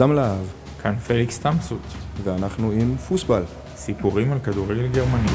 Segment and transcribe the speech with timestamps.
[0.00, 0.46] אדם להב,
[0.82, 1.80] כאן פליקס תמסות,
[2.24, 3.42] ואנחנו עם פוסבל.
[3.74, 5.28] סיפורים על כדורגל גרמני.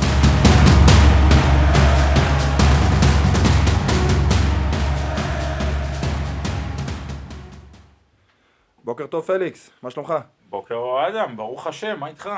[8.83, 10.13] בוקר טוב פליקס, מה שלומך?
[10.49, 10.75] בוקר
[11.09, 12.29] אדם, ברוך השם, מה איתך?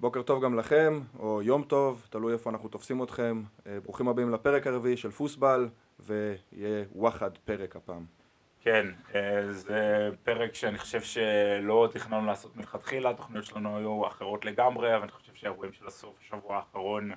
[0.00, 3.42] בוקר טוב גם לכם, או יום טוב, תלוי איפה אנחנו תופסים אתכם.
[3.66, 5.68] אה, ברוכים הבאים לפרק הרביעי של פוסבל,
[6.00, 8.25] ויהיה וואחד פרק הפעם.
[8.66, 14.94] כן, אה, זה פרק שאני חושב שלא תכננו לעשות מלכתחילה, התוכניות שלנו היו אחרות לגמרי,
[14.94, 17.10] אבל אני חושב שהאירועים של הסוף השבוע האחרון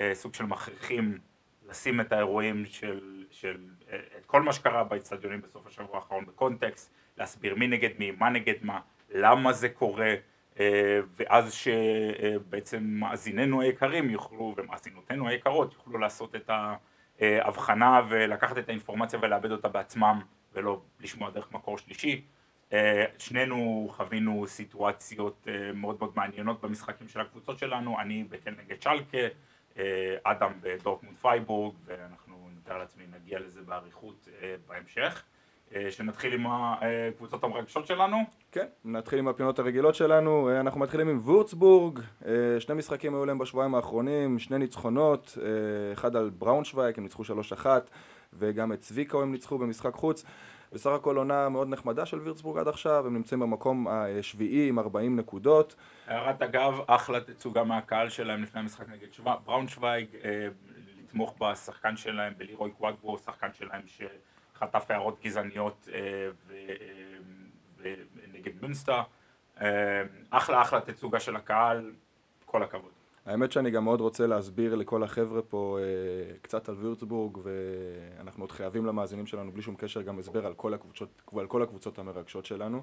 [0.00, 1.18] אה, סוג של מכריחים
[1.68, 3.56] לשים את האירועים של, של
[3.92, 8.30] אה, את כל מה שקרה באצטדיונים בסוף השבוע האחרון בקונטקסט, להסביר מי נגד מי, מה
[8.30, 10.14] נגד מה, למה זה קורה,
[11.16, 16.50] ואז שבעצם מאזיננו היקרים יוכלו, ומאזינותינו היקרות יוכלו לעשות את
[17.20, 20.20] ההבחנה ולקחת את האינפורמציה ולאבד אותה בעצמם
[20.56, 22.22] ולא לשמוע דרך מקור שלישי.
[22.72, 28.82] אה, שנינו חווינו סיטואציות אה, מאוד מאוד מעניינות במשחקים של הקבוצות שלנו, אני בקלן נגד
[28.82, 29.18] שאלקה,
[29.78, 34.28] אה, אדם בדורטמונד פרייבורג, ואנחנו אני מתאר לעצמי נגיע לזה באריכות
[34.68, 35.22] בהמשך.
[35.90, 38.16] שנתחיל עם הקבוצות המרגשות שלנו?
[38.52, 42.00] כן, נתחיל עם הפינות הרגילות שלנו, אנחנו מתחילים עם וירצבורג,
[42.58, 45.38] שני משחקים היו להם בשבועיים האחרונים, שני ניצחונות,
[45.92, 47.66] אחד על בראונשווייק, הם ניצחו 3-1
[48.38, 50.24] וגם את צביקה הם ניצחו במשחק חוץ.
[50.72, 55.16] בסך הכל עונה מאוד נחמדה של וירצבורג עד עכשיו, הם נמצאים במקום השביעי עם 40
[55.16, 55.74] נקודות.
[56.06, 59.06] הערת אגב, אחלה תצוגה מהקהל שלהם לפני המשחק נגד
[59.44, 60.48] בראונשוויג, אה,
[61.02, 66.28] לתמוך בשחקן שלהם, בלירוי קוואגבו, שחקן שלהם שחטף הערות גזעניות אה,
[67.84, 67.94] אה,
[68.32, 69.02] נגד מונסטר.
[70.30, 71.92] אחלה אחלה תצוגה של הקהל,
[72.44, 72.95] כל הכבוד.
[73.26, 78.52] האמת שאני גם מאוד רוצה להסביר לכל החבר'ה פה אה, קצת על וירצבורג ואנחנו עוד
[78.52, 82.44] חייבים למאזינים שלנו בלי שום קשר גם הסבר על כל הקבוצות, על כל הקבוצות המרגשות
[82.44, 82.82] שלנו.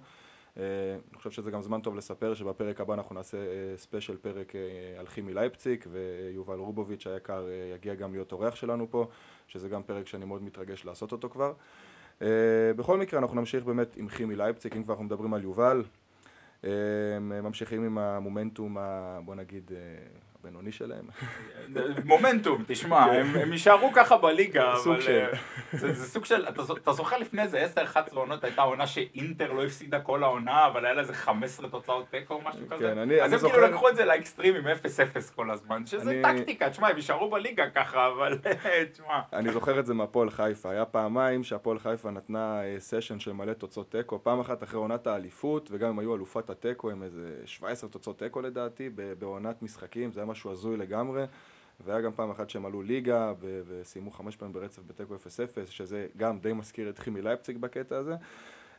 [0.57, 0.63] אה,
[1.11, 4.99] אני חושב שזה גם זמן טוב לספר שבפרק הבא אנחנו נעשה אה, special פרק אה,
[4.99, 9.07] על כימי לייפציג ויובל רובוביץ' היקר אה, יגיע גם להיות אורח שלנו פה,
[9.47, 11.53] שזה גם פרק שאני מאוד מתרגש לעשות אותו כבר.
[12.21, 12.27] אה,
[12.75, 15.83] בכל מקרה אנחנו נמשיך באמת עם חימי לייפציק, אם כבר אנחנו מדברים על יובל.
[16.63, 16.69] אה,
[17.19, 18.77] ממשיכים עם המומנטום,
[19.25, 19.77] בוא נגיד, אה,
[20.43, 21.05] הבינוני שלהם.
[22.05, 23.05] מומנטום, תשמע,
[23.41, 25.27] הם יישארו ככה בליגה, אבל אה,
[25.71, 26.47] זה סוג של,
[26.83, 27.65] אתה זוכר לפני איזה
[27.95, 32.09] 10-11 עונות הייתה עונה שאינטר לא הפסידה כל העונה, אבל היה לה איזה 15 תוצאות
[32.09, 32.83] תיקו או משהו כזה?
[32.83, 33.25] כן, אני זוכר...
[33.25, 36.95] אז הם כאילו לקחו את זה לאקסטרים עם 0-0 כל הזמן, שזה טקטיקה, תשמע, הם
[36.95, 38.37] יישארו בליגה ככה, אבל
[38.91, 39.21] תשמע.
[39.33, 43.53] אני זוכר את זה מהפועל חיפה, היה פעמיים שהפועל חיפה נתנה סשן אה, של מלא
[43.53, 47.89] תוצאות תיקו, פעם אחת אחרי עונת האליפות, וגם הם היו אלופת התיקו, הם איזה 17
[47.89, 48.89] תוצאות תיקו לדעתי,
[49.19, 51.25] בעונת משחקים, זה היה משהו הזוי לגמרי.
[51.85, 55.17] והיה גם פעם אחת שהם עלו ליגה וסיימו חמש פעמים ברצף בתיקו 0-0,
[55.69, 58.15] שזה גם די מזכיר את חימי לייפציג בקטע הזה.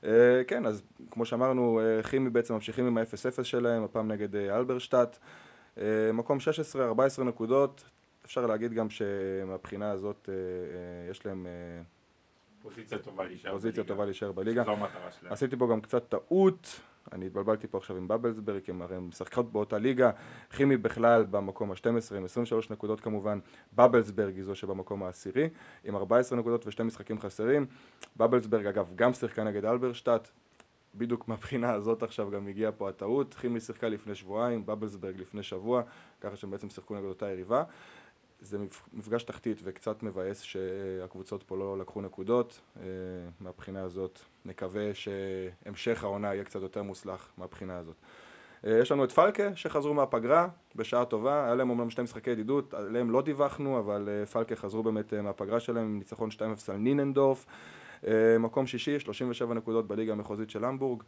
[0.04, 4.56] אה, כן, אז כמו שאמרנו, אה, חימי בעצם ממשיכים עם ה-0-0 שלהם, הפעם נגד אה,
[4.56, 5.18] אלברשטאט.
[6.12, 7.84] מקום 16, 14 נקודות,
[8.24, 10.28] אפשר להגיד גם שמבחינה הזאת
[11.10, 11.46] יש להם...
[12.62, 13.52] פוזיציה טובה להישאר בליגה.
[13.52, 14.62] פוזיציה טובה להישאר בליגה.
[15.30, 16.80] עשיתי פה גם קצת טעות.
[17.12, 20.10] אני התבלבלתי פה עכשיו עם בבלסברג, הם הרי משחקות באותה ליגה,
[20.50, 23.38] כימי בכלל במקום ה-12 עם 23 נקודות כמובן,
[23.72, 25.48] בבלסברג היא זו שבמקום העשירי,
[25.84, 27.66] עם 14 נקודות ושתי משחקים חסרים,
[28.16, 30.28] בבלסברג אגב גם שיחקה נגד אלברשטאט,
[30.94, 35.82] בדיוק מהבחינה הזאת עכשיו גם הגיעה פה הטעות, כימי שיחקה לפני שבועיים, בבלסברג לפני שבוע,
[36.20, 37.64] ככה שהם בעצם שיחקו נגד אותה יריבה.
[38.44, 38.58] זה
[38.92, 42.60] מפגש תחתית וקצת מבאס שהקבוצות פה לא לקחו נקודות.
[42.76, 42.84] אה,
[43.40, 47.96] מהבחינה הזאת נקווה שהמשך העונה יהיה קצת יותר מוצלח מהבחינה הזאת.
[48.66, 52.74] אה, יש לנו את פלקה שחזרו מהפגרה בשעה טובה, היה להם אומנם שתי משחקי ידידות,
[52.74, 57.46] עליהם לא דיווחנו, אבל אה, פלקה חזרו באמת מהפגרה שלהם עם ניצחון 2-0 על ניננדורף.
[58.40, 61.02] מקום שישי, 37 נקודות בליגה המחוזית של המבורג.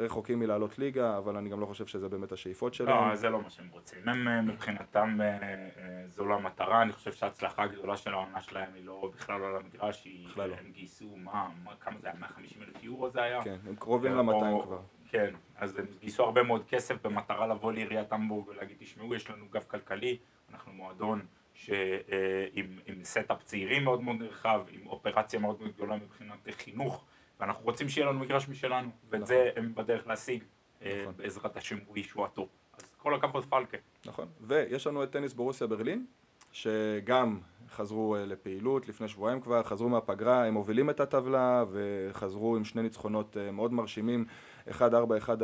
[0.00, 3.08] רחוקים מלעלות ליגה, אבל אני גם לא חושב שזה באמת השאיפות שלהם.
[3.08, 4.08] לא, זה לא מה שהם רוצים.
[4.08, 8.68] הם אה, מבחינתם, אה, אה, זו לא המטרה, אני חושב שההצלחה הגדולה של העונה שלהם
[8.74, 10.42] היא לא בכלל לא על המגרש, לא.
[10.42, 11.48] הם גייסו, מה,
[11.80, 13.44] כמה זה היה, 150 אלף יורו זה היה?
[13.44, 14.80] כן, הם קרובים ל-200 כבר.
[15.08, 19.44] כן, אז הם גייסו הרבה מאוד כסף במטרה לבוא לעיריית המבורג ולהגיד, תשמעו, יש לנו
[19.50, 20.18] גב כלכלי,
[20.52, 21.20] אנחנו מועדון.
[21.54, 27.04] שעם staff צעירים מאוד מאוד נרחב, עם אופרציה מאוד מאוד גדולה מבחינת חינוך,
[27.40, 29.64] ואנחנו רוצים שיהיה לנו מגרש משלנו, ואת זה נכון.
[29.64, 30.44] הם בדרך להשיג
[30.82, 31.14] אה, נכון.
[31.16, 32.48] בעזרת השם וישועתו.
[32.78, 33.78] אז כל הכבוד פלקה.
[34.06, 36.06] נכון, ויש לנו את טניס בורוסיה ברלין,
[36.52, 37.38] שגם
[37.70, 42.82] חזרו אה, לפעילות לפני שבועיים כבר, חזרו מהפגרה, הם מובילים את הטבלה וחזרו עם שני
[42.82, 44.24] ניצחונות אה, מאוד מרשימים,
[44.68, 44.72] 1-4-1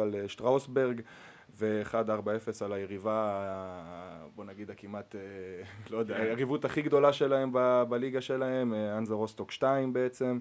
[0.00, 1.00] על שטראוסברג
[1.54, 3.42] ו-1-4-0 על היריבה,
[4.34, 5.14] בוא נגיד הכמעט,
[5.90, 6.22] לא יודע, כן.
[6.22, 7.52] היריבות הכי גדולה שלהם
[7.88, 10.38] בליגה שלהם, אנזה רוסטוק 2 בעצם.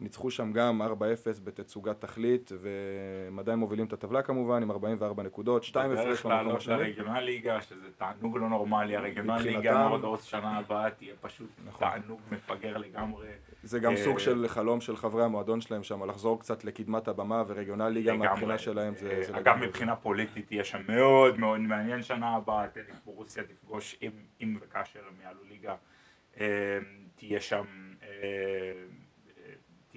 [0.00, 0.84] ניצחו שם גם 4-0
[1.44, 6.74] בתצוגת תכלית, והם עדיין מובילים את הטבלה כמובן, עם 44 נקודות, 2 הפרש במקום השני.
[6.74, 11.88] בדרך לרגיונל ליגה, שזה תענוג לא נורמלי, הרגיונל ליגה נורדוס שנה הבאה תהיה פשוט נכון.
[11.90, 13.26] תענוג מפגר לגמרי.
[13.62, 17.88] זה גם סוג של חלום של חברי המועדון שלהם שם, לחזור קצת לקדמת הבמה, ורגional
[17.88, 19.22] ליגה מהבחינה שלהם זה...
[19.32, 24.00] אגב, מבחינה פוליטית יהיה שם מאוד מאוד מעניין שנה הבאה, טניס בורוסיה תפגוש
[24.40, 25.74] אם וכאשר הם יעלו ליגה,
[27.16, 27.64] תהיה שם...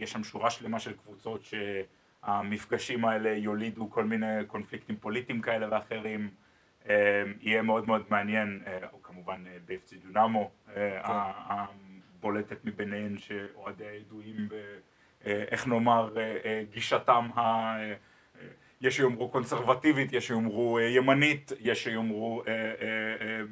[0.02, 6.30] תהיה שם שורה שלמה של קבוצות שהמפגשים האלה יולידו כל מיני קונפליקטים פוליטיים כאלה ואחרים.
[6.90, 11.00] אה, יהיה מאוד מאוד מעניין, אה, או כמובן אה, באפצי דונמו, כן.
[11.04, 14.48] הבולטת מביניהן שאוהדיה ידועים.
[15.26, 16.16] איך נאמר,
[16.72, 17.76] גישתם ה...
[18.82, 22.44] יש שיאמרו קונסרבטיבית, יש שיאמרו ימנית, יש שיאמרו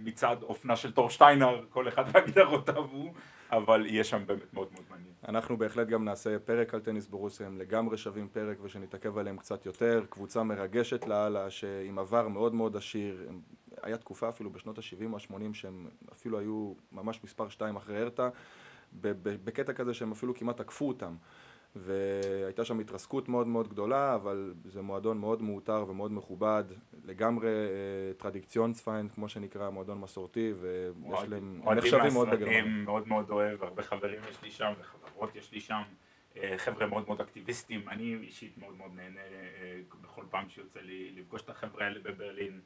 [0.03, 3.13] מצד אופנה של טור שטיינר, כל אחד בהגדרותיו הוא,
[3.51, 5.13] אבל יהיה שם באמת מאוד מאוד מעניין.
[5.27, 9.65] אנחנו בהחלט גם נעשה פרק על טניס ברוסיה, הם לגמרי שווים פרק ושנתעכב עליהם קצת
[9.65, 10.05] יותר.
[10.09, 13.29] קבוצה מרגשת לאללה, שעם עבר מאוד מאוד עשיר.
[13.83, 18.29] היה תקופה אפילו בשנות ה-70 או ה-80 שהם אפילו היו ממש מספר 2 אחרי הרטה,
[19.21, 21.15] בקטע כזה שהם אפילו כמעט עקפו אותם.
[21.75, 26.63] והייתה שם התרסקות מאוד מאוד גדולה, אבל זה מועדון מאוד מעוטר ומאוד מכובד,
[27.05, 32.63] לגמרי אה, Traditionsverein, כמו שנקרא, מועדון מסורתי, ויש להם, הם נחשבים מאוד בגרמניה.
[32.63, 35.81] מאוד מאוד אוהב, הרבה חברים יש לי שם, וחברות יש לי שם,
[36.37, 41.11] אה, חבר'ה מאוד מאוד אקטיביסטים, אני אישית מאוד מאוד נהנה אה, בכל פעם שיוצא לי
[41.15, 42.59] לפגוש את החבר'ה האלה בברלין.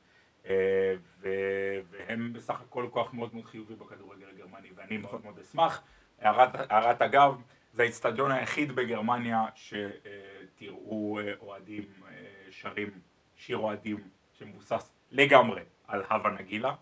[1.19, 5.81] והם בסך הכל כוח מאוד מאוד חיובי בכדורגל הגרמני ואני מאוד מאוד אשמח.
[6.19, 7.41] הערת אגב,
[7.73, 12.11] זה האיצטדיון היחיד בגרמניה שתראו אה, אוהדים אה,
[12.51, 12.89] שרים
[13.35, 13.97] שיר אוהדים
[14.33, 16.73] שמבוסס לגמרי על הווה נגילה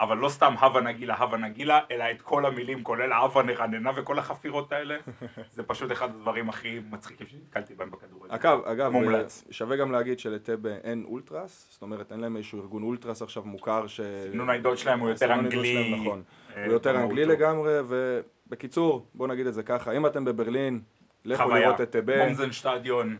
[0.00, 4.18] אבל לא סתם הווה נגילה הווה נגילה אלא את כל המילים כולל הווה נרננה וכל
[4.18, 4.96] החפירות האלה
[5.54, 8.34] זה פשוט אחד הדברים הכי מצחיקים שנתקלתי בהם בכדורגל.
[8.34, 9.44] אגב, אגב, מומלץ.
[9.50, 13.86] שווה גם להגיד שלטבה אין אולטרס זאת אומרת אין להם איזשהו ארגון אולטרס עכשיו מוכר
[13.86, 14.00] ש...
[14.28, 16.00] סגנון העידות שלהם הוא יותר אנגלי.
[16.00, 16.22] נכון.
[16.64, 18.20] הוא יותר אנגלי לגמרי ו...
[18.52, 20.80] בקיצור, בוא נגיד את זה ככה, אם אתם בברלין,
[21.24, 21.66] לכו חוויה.
[21.66, 22.26] לראות את טבה.
[22.26, 23.16] מומזן שטדיון.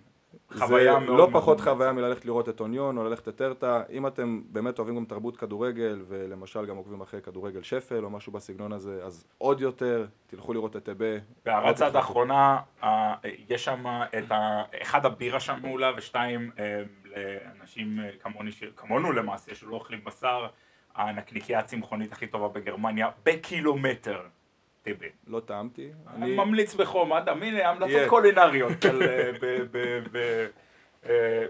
[0.59, 4.07] חוויה מאוד לא פחות מאוד חוויה מללכת לראות את אוניון או ללכת את טרטה, אם
[4.07, 8.73] אתם באמת אוהבים גם תרבות כדורגל ולמשל גם עוקבים אחרי כדורגל שפל או משהו בסגנון
[8.73, 11.17] הזה, אז עוד יותר תלכו לראות את טבה.
[11.45, 12.59] בהערת צד האחרונה,
[13.49, 13.87] יש שם
[14.19, 14.63] את ה...
[14.83, 20.47] אחד הבירה שם מעולה ושתיים אה, לאנשים אה, כמוני, כמונו למעשה, שלא אוכלים בשר,
[20.95, 24.21] הנקניקייה הצמחונית הכי טובה בגרמניה בקילומטר.
[24.83, 25.07] טיבי.
[25.27, 25.89] לא טעמתי.
[26.15, 28.73] אני ממליץ בחום, אדם, הנה המלצות קולינריות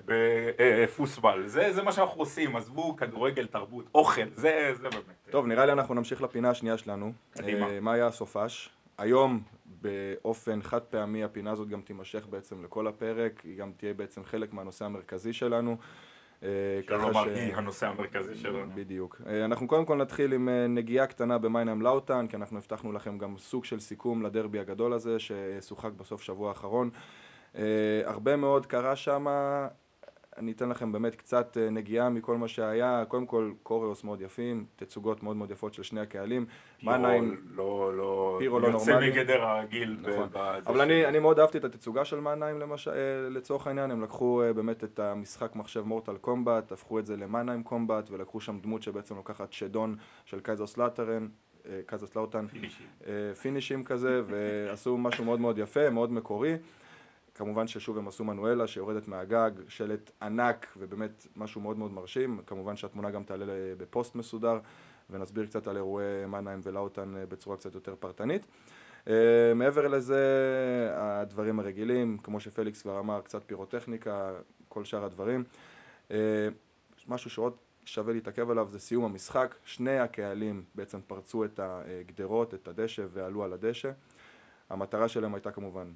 [0.06, 1.46] בפוסבל.
[1.46, 4.94] זה מה שאנחנו עושים, עזבו כדורגל, תרבות, אוכל, זה באמת.
[5.30, 7.12] טוב, נראה לי אנחנו נמשיך לפינה השנייה שלנו.
[7.32, 7.66] קדימה.
[7.66, 8.70] אה, מה היה הסופש?
[8.98, 9.42] היום
[9.82, 14.52] באופן חד פעמי הפינה הזאת גם תימשך בעצם לכל הפרק, היא גם תהיה בעצם חלק
[14.52, 15.76] מהנושא המרכזי שלנו.
[16.42, 16.48] אה,
[16.86, 18.72] שלא לומר היא הנושא המרכזי שלנו.
[18.74, 19.20] בדיוק.
[19.26, 23.18] אה, אנחנו קודם כל נתחיל עם אה, נגיעה קטנה במיינם לאוטן, כי אנחנו הבטחנו לכם
[23.18, 26.90] גם סוג של סיכום לדרבי הגדול הזה, ששוחק בסוף שבוע האחרון.
[28.04, 29.26] הרבה מאוד קרה שם,
[30.38, 34.64] אני אתן לכם באמת קצת אה, נגיעה מכל מה שהיה, קודם כל קוריאוס מאוד יפים,
[34.76, 36.46] תצוגות מאוד מאוד יפות של שני הקהלים.
[36.80, 39.06] פירו מנהיים, לא, לא, פירו לא נורמלי.
[39.06, 39.96] יוצא מגדר הרגיל.
[40.02, 40.28] נכון.
[40.66, 44.42] אבל אני, אני מאוד אהבתי את התצוגה של מנהיים למשל, אה, לצורך העניין, הם לקחו
[44.42, 48.82] אה, באמת את המשחק מחשב מורטל קומבט, הפכו את זה למנהיים קומבט, ולקחו שם דמות
[48.82, 51.28] שבעצם לוקחת שדון של קייזר סלאטרן.
[51.86, 52.46] קייזר סלאוטן,
[53.42, 56.56] פינישים כזה, ועשו משהו מאוד מאוד יפה, מאוד מקורי.
[57.34, 62.76] כמובן ששוב הם עשו מנואלה שיורדת מהגג, שלט ענק ובאמת משהו מאוד מאוד מרשים, כמובן
[62.76, 63.44] שהתמונה גם תעלה
[63.78, 64.58] בפוסט מסודר
[65.10, 68.46] ונסביר קצת על אירועי מנהיים ולאוטן אה, בצורה קצת יותר פרטנית.
[69.04, 69.08] Uh,
[69.54, 70.20] מעבר לזה,
[70.94, 74.32] הדברים הרגילים, כמו שפליקס כבר אמר, קצת פירוטכניקה,
[74.68, 75.44] כל שאר הדברים.
[76.08, 76.12] Uh,
[77.08, 82.68] משהו שעוד שווה להתעכב עליו זה סיום המשחק, שני הקהלים בעצם פרצו את הגדרות, את
[82.68, 83.90] הדשא ועלו על הדשא.
[84.70, 85.92] המטרה שלהם הייתה כמובן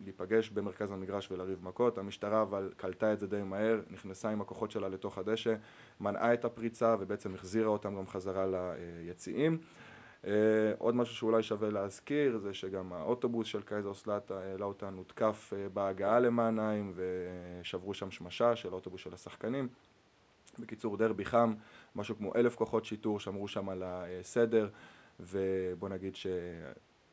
[0.00, 4.70] להיפגש במרכז המגרש ולריב מכות, המשטרה אבל קלטה את זה די מהר, נכנסה עם הכוחות
[4.70, 5.54] שלה לתוך הדשא,
[6.00, 9.58] מנעה את הפריצה ובעצם החזירה אותם גם חזרה ליציעים.
[10.22, 10.28] Uh,
[10.78, 15.72] עוד משהו שאולי שווה להזכיר זה שגם האוטובוס של קייזר סלאטה העלה אותה נותקף uh,
[15.72, 19.68] בהגעה למעניים ושברו שם שמשה של האוטובוס של השחקנים.
[20.58, 21.54] בקיצור דרבי חם,
[21.96, 24.68] משהו כמו אלף כוחות שיטור שמרו שם על הסדר
[25.20, 26.26] ובוא נגיד ש...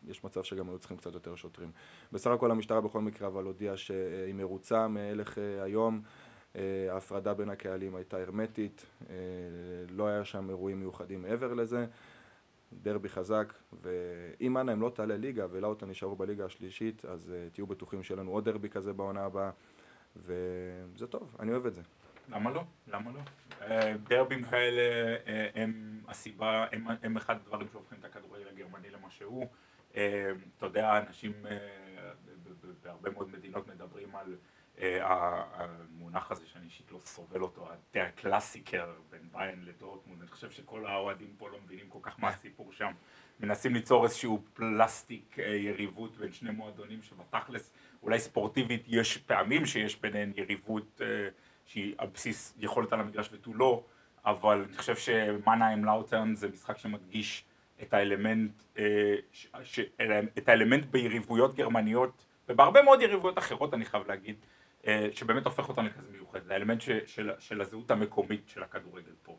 [0.08, 1.72] יש מצב שגם היו צריכים קצת יותר שוטרים.
[2.12, 6.02] בסך הכל המשטרה בכל מקרה אבל הודיעה שהיא מרוצה מהלך אה, היום,
[6.56, 9.16] אה, ההפרדה בין הקהלים הייתה הרמטית, אה,
[9.90, 11.86] לא היה שם אירועים מיוחדים מעבר לזה,
[12.74, 18.20] דרבי חזק, ואם מנהיים לא תעלה ליגה ולאוטה נשארו בליגה השלישית, אז תהיו בטוחים שיהיה
[18.22, 19.52] לנו עוד דרבי כזה בעונה הבאה,
[20.16, 21.82] וזה טוב, אני אוהב את זה.
[22.30, 22.64] למה לא?
[22.88, 23.20] למה לא?
[24.10, 24.82] דרבים כאלה
[25.56, 29.48] הם הסיבה, הם, הם אחד הדברים שהופכים את הכדורגל הגרמני למה שהוא.
[30.58, 31.34] אתה יודע, אנשים
[32.84, 34.36] בהרבה מאוד מדינות מדברים על
[35.02, 41.34] המונח הזה שאני אישית לא סובל אותו, הקלאסיקר בין ביין לדורטמונד, אני חושב שכל האוהדים
[41.38, 42.92] פה לא מבינים כל כך מה הסיפור שם,
[43.40, 47.72] מנסים ליצור איזשהו פלסטיק אה, יריבות בין שני מועדונים שבתכלס
[48.04, 51.30] אולי ספורטיבית יש פעמים שיש ביניהן יריבות אה,
[51.66, 53.84] שהיא על בסיס יכולת על המגרש ותו לא,
[54.26, 57.46] אבל אני חושב שמאנהיים לאוטרן זה משחק שמדגיש
[57.82, 59.16] את האלמנט, אה,
[60.38, 64.36] את האלמנט ביריבויות גרמניות ובהרבה מאוד יריבויות אחרות אני חייב להגיד
[64.88, 69.38] אה, שבאמת הופך אותם לכזה מיוחד, זה האלמנט של, של, הזהות המקומית של הכדורגל פה.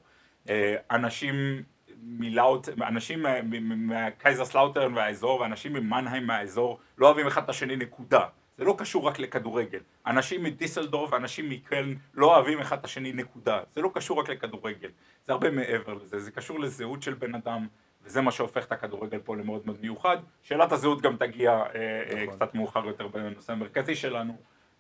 [0.48, 1.62] אה, אנשים
[2.02, 3.26] מלאוט, אנשים
[3.66, 8.26] מהקייזרסלאוטרן והאזור ואנשים ממנהיים מהאזור לא אוהבים אחד את השני נקודה.
[8.58, 9.78] זה לא קשור רק לכדורגל.
[10.06, 13.60] אנשים מדיסלדורף ואנשים מקלן לא אוהבים אחד את השני נקודה.
[13.74, 14.88] זה לא קשור רק לכדורגל.
[15.24, 16.18] זה הרבה מעבר לזה.
[16.18, 17.66] זה קשור לזהות של בן אדם,
[18.06, 20.16] וזה מה שהופך את הכדורגל פה למאוד מאוד מיוחד.
[20.42, 22.36] שאלת הזהות גם תגיע אה, אה נכון.
[22.36, 24.36] קצת מאוחר יותר בנושא המרכזי שלנו.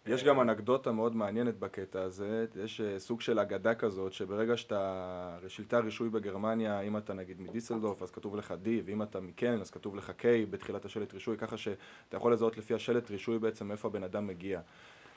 [0.06, 5.38] יש גם אנקדוטה מאוד מעניינת בקטע הזה, יש אה, סוג של אגדה כזאת, שברגע שאתה,
[5.48, 9.70] שלטי הרישוי בגרמניה, אם אתה נגיד מדיסלדורף אז כתוב לך D, ואם אתה מקלן אז
[9.70, 13.88] כתוב לך K בתחילת השלט רישוי, ככה שאתה יכול לזהות לפי השלט רישוי בעצם איפה
[13.88, 14.60] הבן אדם מגיע,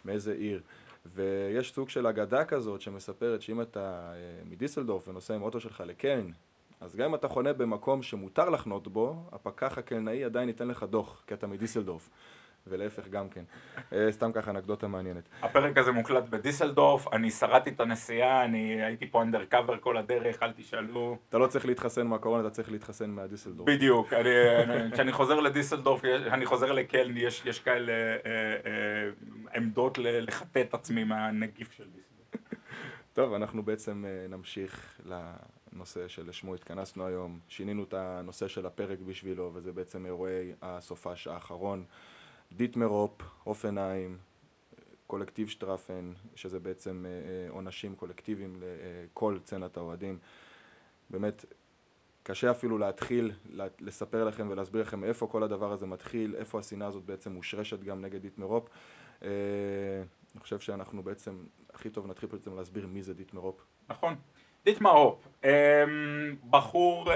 [0.06, 0.62] מאיזה עיר.
[1.06, 4.14] ויש סוג של אגדה כזאת שמספרת שאם אתה
[4.46, 6.30] מדיסלדורף ונוסע עם אוטו שלך לקלן,
[6.82, 11.24] אז גם אם אתה חונה במקום שמותר לחנות בו, הפקח הקלנאי עדיין ייתן לך דוח,
[11.28, 12.10] כי אתה מדיסלדורף.
[12.68, 13.44] ולהפך גם כן.
[13.94, 15.30] אה, סתם ככה אנקדוטה מעניינת.
[15.42, 20.44] הפרק הזה מוקלט בדיסלדורף, אני שרדתי את הנסיעה, אני הייתי פה אנדר קאבר כל הדרך,
[20.44, 21.18] אל תשאלו.
[21.30, 23.70] אתה לא צריך להתחסן מהקורונה, אתה צריך להתחסן מהדיסלדורף.
[23.70, 24.14] בדיוק,
[24.94, 28.30] כשאני חוזר לדיסלדורף, אני חוזר לקלן, יש, יש כאלה אה,
[28.66, 29.10] אה,
[29.56, 32.10] עמדות לחטא את עצמי מהנגיף של דיסלדורף.
[33.14, 35.02] טוב, אנחנו בעצם אה, נמשיך
[35.74, 37.40] לנושא שלשמו התכנסנו היום.
[37.48, 41.86] שינינו את הנושא של הפרק בשבילו, וזה בעצם אירועי הסופש האחרון.
[42.52, 44.18] דיטמרופ, אופנהיים,
[45.08, 50.18] קולקטיב שטרפן, שזה בעצם אה, אה, עונשים קולקטיביים לכל צנת האוהדים.
[51.10, 51.46] באמת,
[52.24, 53.32] קשה אפילו להתחיל
[53.80, 58.02] לספר לכם ולהסביר לכם איפה כל הדבר הזה מתחיל, איפה השנאה הזאת בעצם מושרשת גם
[58.02, 58.70] נגד דיטמר הופ.
[59.24, 59.30] אה,
[60.36, 63.56] אני חושב שאנחנו בעצם, הכי טוב נתחיל בעצם להסביר מי זה דיטמר הופ.
[63.90, 64.16] נכון.
[64.66, 65.28] דיטמר הופ,
[66.50, 67.12] בחור,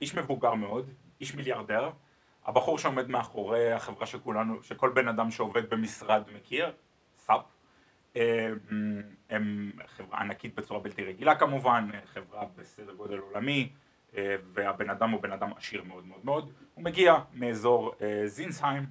[0.00, 1.90] איש מבוגר מאוד, איש מיליארדר,
[2.46, 6.72] הבחור שעומד מאחורי החברה שכולנו, שכל בן אדם שעובד במשרד מכיר,
[7.16, 7.40] SAP,
[8.16, 8.48] אה,
[9.30, 13.68] הם חברה ענקית בצורה בלתי רגילה כמובן, חברה בסדר גודל עולמי,
[14.16, 18.86] אה, והבן אדם הוא בן אדם עשיר מאוד מאוד מאוד, הוא מגיע מאזור אה, זינסהיים,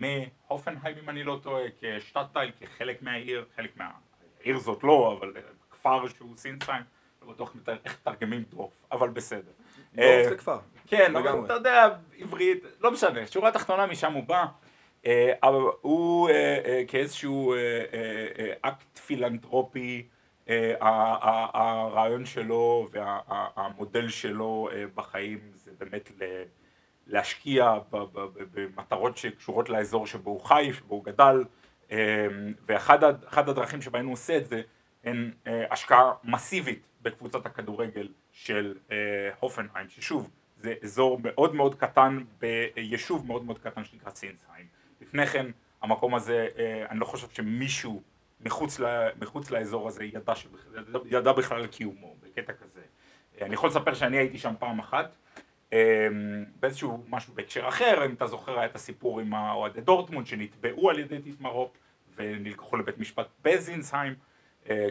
[0.00, 5.32] מהופנהיים אם אני לא טועה, כשטאטטייל, כחלק מהעיר, חלק מהעיר זאת לא, אבל
[5.84, 6.82] כפר שהוא זינסהיים,
[7.22, 9.50] לא בטוח איך מתרגמים דרוף, אבל בסדר.
[9.94, 10.58] דרוף זה כפר.
[10.86, 11.88] כן, אבל אתה יודע,
[12.18, 14.44] עברית, לא משנה, שורה תחתונה משם הוא בא,
[15.06, 17.54] אה, אבל הוא אה, אה, כאיזשהו
[18.60, 20.06] אקט פילנטרופי,
[20.80, 26.12] הרעיון שלו והמודל שללו בחיים זה באמת
[27.06, 27.78] להשקיע
[28.54, 31.44] במטרות שקשורות לאזור שבו הוא חי, שבו הוא גדל,
[32.66, 34.62] ואחד הדרכים שבהן הוא עושה את זה
[35.04, 35.30] הן
[35.70, 38.74] השקעה מסיבית בקבוצת הכדורגל של
[39.40, 40.30] הופנהיים, ששוב
[40.64, 44.66] זה אזור מאוד מאוד קטן ביישוב מאוד מאוד קטן שנקרא סינסהיים.
[45.00, 45.46] לפני כן
[45.82, 48.02] המקום הזה, אה, אני לא חושב שמישהו
[48.40, 50.32] מחוץ, ל, מחוץ לאזור הזה ידע,
[51.04, 52.80] ידע בכלל על קיומו, בקטע כזה.
[53.40, 55.16] אה, אני יכול לספר שאני הייתי שם פעם אחת,
[55.72, 56.08] אה,
[56.60, 60.98] באיזשהו משהו בהקשר אחר, אם אתה זוכר היה את הסיפור עם האוהדי דורטמונד שנתבעו על
[60.98, 61.70] ידי דיטמר הופ
[62.16, 64.16] ונלקחו לבית משפט בסינסהיים אה,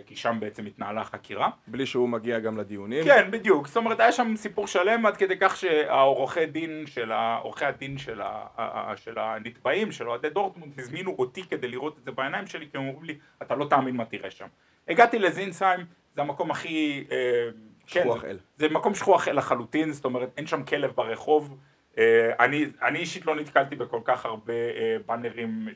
[0.06, 1.50] כי שם בעצם התנהלה החקירה.
[1.68, 3.04] בלי שהוא מגיע גם לדיונים?
[3.04, 3.68] כן, בדיוק.
[3.68, 7.12] זאת אומרת, היה שם סיפור שלם עד כדי כך שהעורכי דין של,
[7.42, 12.12] עורכי הדין של, ה, של הנתבעים, של אוהדי דורטמונד, הזמינו אותי כדי לראות את זה
[12.12, 14.48] בעיניים שלי, כי הם אומרים לי, אתה לא תאמין מה תראה שם.
[14.88, 17.04] הגעתי לזינסהיים, זה המקום הכי...
[17.12, 17.50] אה,
[17.86, 18.38] שכוח כן, אל.
[18.58, 21.58] זה מקום שכוח אל לחלוטין, זאת אומרת, אין שם כלב ברחוב.
[21.98, 25.68] אה, אני, אני אישית לא נתקלתי בכל כך הרבה אה, באנרים,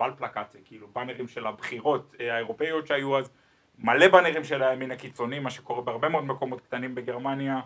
[0.00, 3.30] ולפלקציה, אה, כאילו באנרים של הבחירות האירופאיות שהיו אז,
[3.78, 7.60] מלא באנרים של הימין הקיצוני, מה שקורה בהרבה מאוד מקומות קטנים בגרמניה.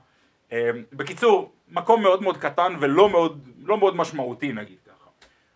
[0.92, 5.10] בקיצור, מקום מאוד מאוד קטן ולא מאוד, לא מאוד משמעותי נגיד ככה.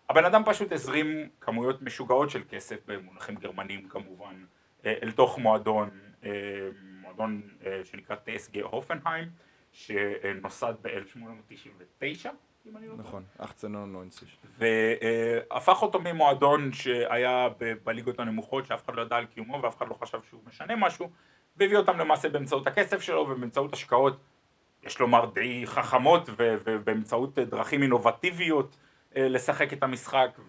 [0.09, 4.35] הבן אדם פשוט הזרים כמויות משוגעות של כסף במונחים גרמניים כמובן,
[4.85, 5.89] אל תוך מועדון,
[7.01, 7.41] מועדון
[7.83, 9.27] שנקרא טסגה הופנהיים.
[9.71, 12.29] שנוסד ב-1899,
[12.65, 13.07] אם אני לא טועה.
[13.07, 14.31] נכון, 1890.
[14.57, 17.47] והפך אותו ממועדון שהיה
[17.83, 21.09] בליגות הנמוכות שאף אחד לא ידע על קיומו ואף אחד לא חשב שהוא משנה משהו
[21.57, 24.19] והביא אותם למעשה באמצעות הכסף שלו ובאמצעות השקעות
[24.83, 28.77] יש לומר די חכמות ובאמצעות דרכים אינובטיביות
[29.15, 30.39] אה, לשחק את המשחק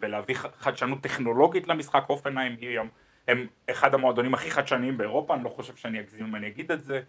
[0.00, 2.88] ולהביא חדשנות טכנולוגית למשחק אופנהיים היא היום
[3.28, 6.84] הם אחד המועדונים הכי חדשניים באירופה אני לא חושב שאני אגזים אם אני אגיד את
[6.84, 7.00] זה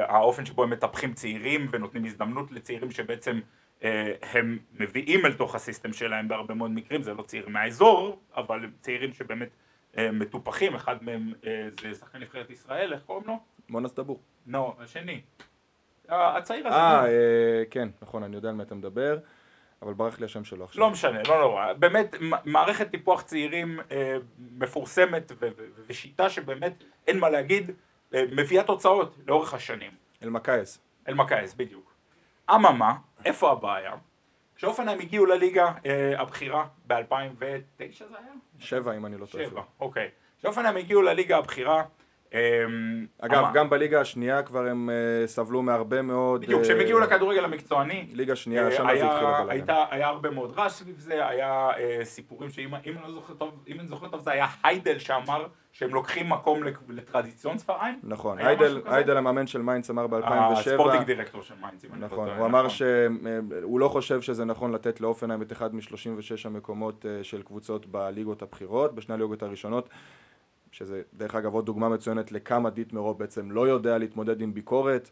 [0.00, 3.40] האופן שבו הם מטפחים צעירים ונותנים הזדמנות לצעירים שבעצם
[3.84, 8.64] אה, הם מביאים אל תוך הסיסטם שלהם בהרבה מאוד מקרים, זה לא צעירים מהאזור, אבל
[8.64, 9.48] הם צעירים שבאמת
[9.98, 13.38] אה, מטופחים, אחד מהם אה, זה שחקן נבחרת ישראל, איך קוראים לו?
[13.68, 14.20] מונס דבור.
[14.46, 15.20] לא, השני.
[16.08, 16.76] הצעיר הזה.
[16.76, 17.06] אה.
[17.06, 19.18] אה, כן, נכון, אני יודע על מי אתה מדבר,
[19.82, 20.80] אבל ברח לי השם שלו עכשיו.
[20.80, 21.72] לא משנה, לא נורא.
[21.72, 24.16] באמת, מערכת טיפוח צעירים אה,
[24.58, 25.32] מפורסמת
[25.86, 27.74] ושיטה שבאמת, אין מה להגיד, אה,
[28.12, 29.90] מביאה תוצאות לאורך השנים.
[30.22, 30.78] אלמקייס.
[31.08, 31.94] אלמקייס, בדיוק.
[32.50, 33.94] אממה, איפה הבעיה?
[34.56, 36.98] כשאופנהיים הגיעו לליגה אה, הבכירה ב-2009
[37.78, 38.32] זה היה?
[38.58, 39.44] שבע אם אני לא טועה.
[39.44, 40.08] שבע, אוקיי.
[40.38, 41.84] כשהופנהיים הגיעו לליגה הבכירה,
[43.20, 46.40] אגב, אמר- גם בליגה השנייה כבר הם אה, סבלו מהרבה מאוד...
[46.40, 49.50] בדיוק, אה, כשהם הגיעו לכדורגל המקצועני, ליגה שנייה, אה, שם זה התחיל.
[49.50, 53.64] הייתה- היה הרבה מאוד רעש סביב זה, היה אה, סיפורים שאם אני לא זוכר טוב,
[53.68, 57.98] אם אני זוכר טוב זה היה היידל שאמר שהם לוקחים מקום ל Traditionsverein.
[58.02, 58.38] נכון,
[58.86, 62.28] היידל, המאמן של מיינץ אמר ב-2007, ה sporting director של מיינץ, אם אני לא נכון,
[62.28, 65.82] הוא אמר שהוא לא חושב שזה נכון לתת להופנהיים את אחד מ-36
[66.44, 69.88] המקומות אה, של קבוצות בליגות הבכירות, בשני הליגות הראשונות,
[70.72, 75.10] שזה דרך אגב עוד דוגמה מצוינת לכמה דיטמר הופ בעצם לא יודע להתמודד עם ביקורת,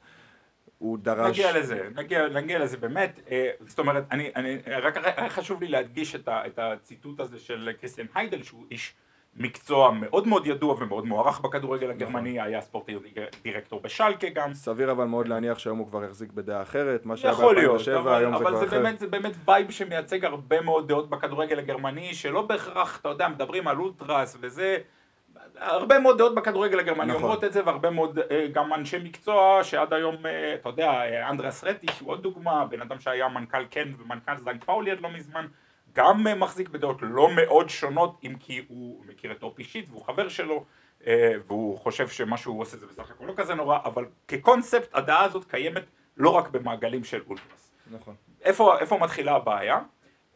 [0.79, 1.31] הוא דרש...
[1.31, 5.69] נגיע לזה, נגיע, נגיע לזה באמת, אה, זאת אומרת, אני, אני, רק היה חשוב לי
[5.69, 8.95] להדגיש את, ה, את הציטוט הזה של קריסטיאן היידל שהוא איש
[9.37, 15.29] מקצוע מאוד מאוד ידוע ומאוד מוערך בכדורגל הגרמני, היה Sportdirektor בשלקה גם, סביר אבל מאוד
[15.29, 18.38] להניח שהיום הוא כבר החזיק בדעה אחרת, מה שהיה יכול להיות, ב-2007 אבל, היום זה
[18.38, 18.83] אבל כבר זה, אחרת.
[18.83, 23.68] באמת, זה באמת וייב שמייצג הרבה מאוד דעות בכדורגל הגרמני, שלא בהכרח, אתה יודע, מדברים
[23.68, 24.79] על אולטרס וזה,
[25.61, 27.23] הרבה מאוד דעות בכדורגל הגרמני נכון.
[27.23, 31.31] אומרות את זה, והרבה מאוד אה, גם אנשי מקצוע שעד היום, אה, אתה יודע, אה,
[31.31, 35.11] אנדרס רטיש הוא עוד דוגמה, בן אדם שהיה מנכ"ל קן ומנכ"ל זנג פאולי עד לא
[35.11, 35.47] מזמן,
[35.92, 40.29] גם מחזיק בדעות לא מאוד שונות, אם כי הוא מכיר את אופ אישית והוא חבר
[40.29, 40.64] שלו,
[41.47, 45.44] והוא חושב שמה שהוא עושה זה בסך הכל לא כזה נורא, אבל כקונספט הדעה הזאת
[45.44, 45.83] קיימת
[46.16, 47.73] לא רק במעגלים של אולטרס.
[47.90, 48.14] נכון.
[48.42, 49.79] איפה, איפה מתחילה הבעיה?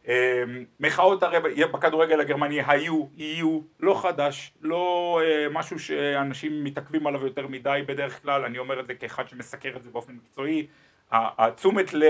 [0.07, 0.43] אה,
[0.79, 1.39] מחאות הרי
[1.73, 8.21] בכדורגל הגרמני היו, יהיו, לא חדש, לא אה, משהו שאנשים מתעכבים עליו יותר מדי בדרך
[8.21, 10.67] כלל, אני אומר את זה כאחד שמסקר את זה באופן מקצועי,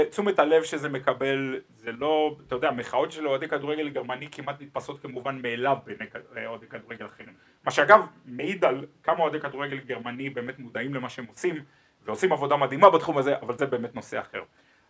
[0.09, 5.01] תשומת הלב שזה מקבל זה לא, אתה יודע, מחאות של אוהדי כדורגל גרמני כמעט נתפסות
[5.01, 6.05] כמובן מאליו בעיני
[6.37, 7.33] אה, אוהדי כדורגל אחרים,
[7.65, 11.63] מה שאגב מעיד על כמה אוהדי כדורגל גרמני באמת מודעים למה שהם עושים
[12.05, 14.41] ועושים עבודה מדהימה בתחום הזה, אבל זה באמת נושא אחר.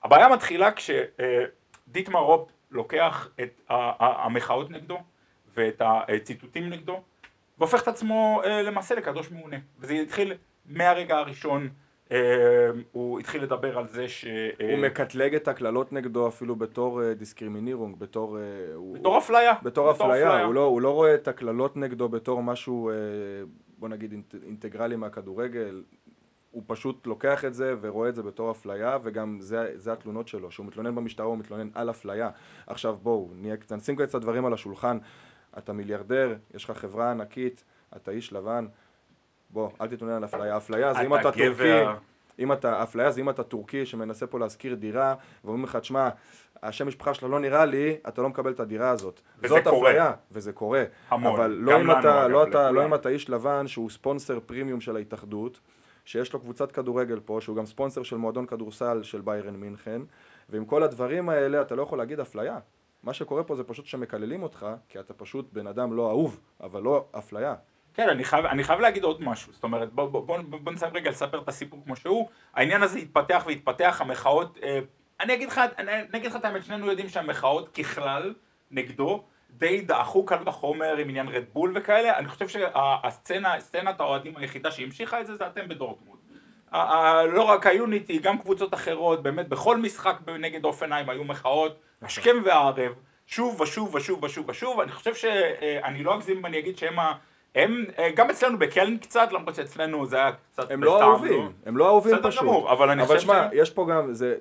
[0.03, 3.61] הבעיה מתחילה כשדיטמר הופ לוקח את
[3.99, 4.97] המחאות נגדו
[5.55, 7.01] ואת הציטוטים נגדו
[7.57, 10.33] והופך את עצמו אה, למעשה לקדוש מעונה וזה התחיל
[10.65, 11.69] מהרגע הראשון
[12.11, 12.17] אה,
[12.91, 14.25] הוא התחיל לדבר על זה ש...
[14.25, 18.37] אה, הוא מקטלג את הקללות נגדו אפילו בתור Diskriminierung, בתור...
[18.93, 19.53] בתור אפליה.
[19.63, 22.91] בתור אפליה, הוא לא, הוא לא רואה את הקללות נגדו בתור משהו,
[23.77, 25.83] בוא נגיד, אינט, אינטגרלי מהכדורגל,
[26.53, 30.51] הוא פשוט לוקח את זה ורואה את זה בתור אפליה, וגם זה, זה התלונות שלו,
[30.51, 32.29] שהוא מתלונן במשטרה, הוא מתלונן על אפליה.
[32.67, 34.97] עכשיו בואו, נהיה נשים קצת הדברים על השולחן,
[35.57, 37.63] אתה מיליארדר, יש לך חברה ענקית,
[37.95, 38.67] אתה איש לבן,
[39.49, 41.83] בוא, אל תתלונן על אפליה, אפליה זה אם אתה טורקי.
[42.39, 46.09] אם אתה, אפליה זה אם אתה טורקי שמנסה פה להשכיר דירה, ואומרים לך, תשמע,
[46.63, 49.21] השם משפחה שלך לא נראה לי, אתה לא מקבל את הדירה הזאת.
[49.39, 49.89] וזה זאת קורה.
[49.89, 50.83] אפליה, וזה קורה.
[51.09, 51.33] המון.
[51.33, 52.71] אבל לא אם, אתה, לא, אתה.
[52.71, 55.59] לא אם אתה איש לבן שהוא ספונסר פרימיום של ההתאחדות,
[56.05, 60.01] שיש לו קבוצת כדורגל פה, שהוא גם ספונסר של מועדון כדורסל של ביירן מינכן,
[60.49, 62.59] ועם כל הדברים האלה אתה לא יכול להגיד אפליה.
[63.03, 66.81] מה שקורה פה זה פשוט שמקללים אותך, כי אתה פשוט בן אדם לא אהוב, אבל
[66.81, 67.55] לא אפליה.
[67.93, 70.93] כן, אני חייב, אני חייב להגיד עוד משהו, זאת אומרת, בוא, בוא, בוא, בוא נסיים
[70.93, 74.79] רגע לספר את הסיפור כמו שהוא, העניין הזה התפתח והתפתח, המחאות, אה,
[75.19, 78.33] אני אגיד לך, אני אגיד לך את האמת, שנינו יודעים שהמחאות ככלל
[78.71, 79.23] נגדו,
[79.57, 85.21] די דעכו קל וחומר עם עניין רדבול וכאלה, אני חושב שהסצנה, סצנת האוהדים היחידה שהמשיכה
[85.21, 86.19] את זה, זה אתם בדורטמונד.
[87.33, 92.91] לא רק היוניטי, גם קבוצות אחרות, באמת בכל משחק נגד אופנהיים היו מחאות, השכם והערב,
[93.27, 97.13] שוב ושוב ושוב ושוב ושוב, אני חושב שאני לא אגזים אם אני אגיד שהם ה...
[97.55, 100.71] הם, אה, גם אצלנו בקלן קצת, למרות שאצלנו זה היה קצת...
[100.71, 102.41] הם לא אהובים, הם לא אהובים בסדר פשוט.
[102.41, 104.35] גמור, אבל אני אבל חושב שמע, ש- יש פה גם, זה,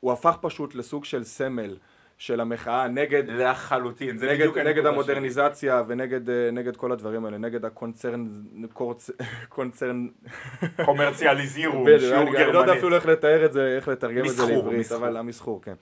[0.00, 1.76] הוא הפך פשוט לסוג של סמל
[2.20, 7.38] של המחאה נגד, לחלוטין, זה נגד, בדיוק נגד המודרניזציה ונגד אה, נגד כל הדברים האלה,
[7.38, 8.28] נגד הקונצרן,
[8.72, 9.10] קורצ,
[9.48, 10.08] קונצרן,
[10.60, 10.84] שלי.
[10.84, 12.78] קומרציאליזירו, בדיוק, שיעור אני אני לא יודע גרמנית.
[12.78, 14.98] אפילו איך לתאר את זה, איך לתרגם את זה מסחור, לעברית, מסחור.
[14.98, 15.74] אבל המסחור, כן.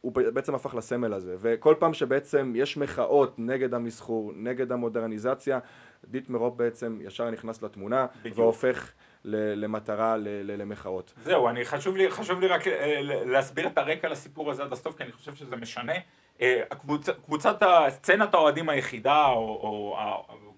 [0.00, 5.58] הוא בעצם הפך לסמל הזה, וכל פעם שבעצם יש מחאות נגד המסחור, נגד המודרניזציה,
[6.04, 8.38] דיטמרופ בעצם ישר נכנס לתמונה, בדיוק.
[8.38, 8.92] והופך
[9.24, 11.14] למטרה למחאות.
[11.22, 14.96] זהו, אני, חשוב, לי, חשוב לי רק אה, להסביר את הרקע לסיפור הזה עד הסוף,
[14.96, 15.92] כי אני חושב שזה משנה.
[16.40, 19.96] אה, הקבוצ, קבוצת, סצנת האוהדים היחידה, או, או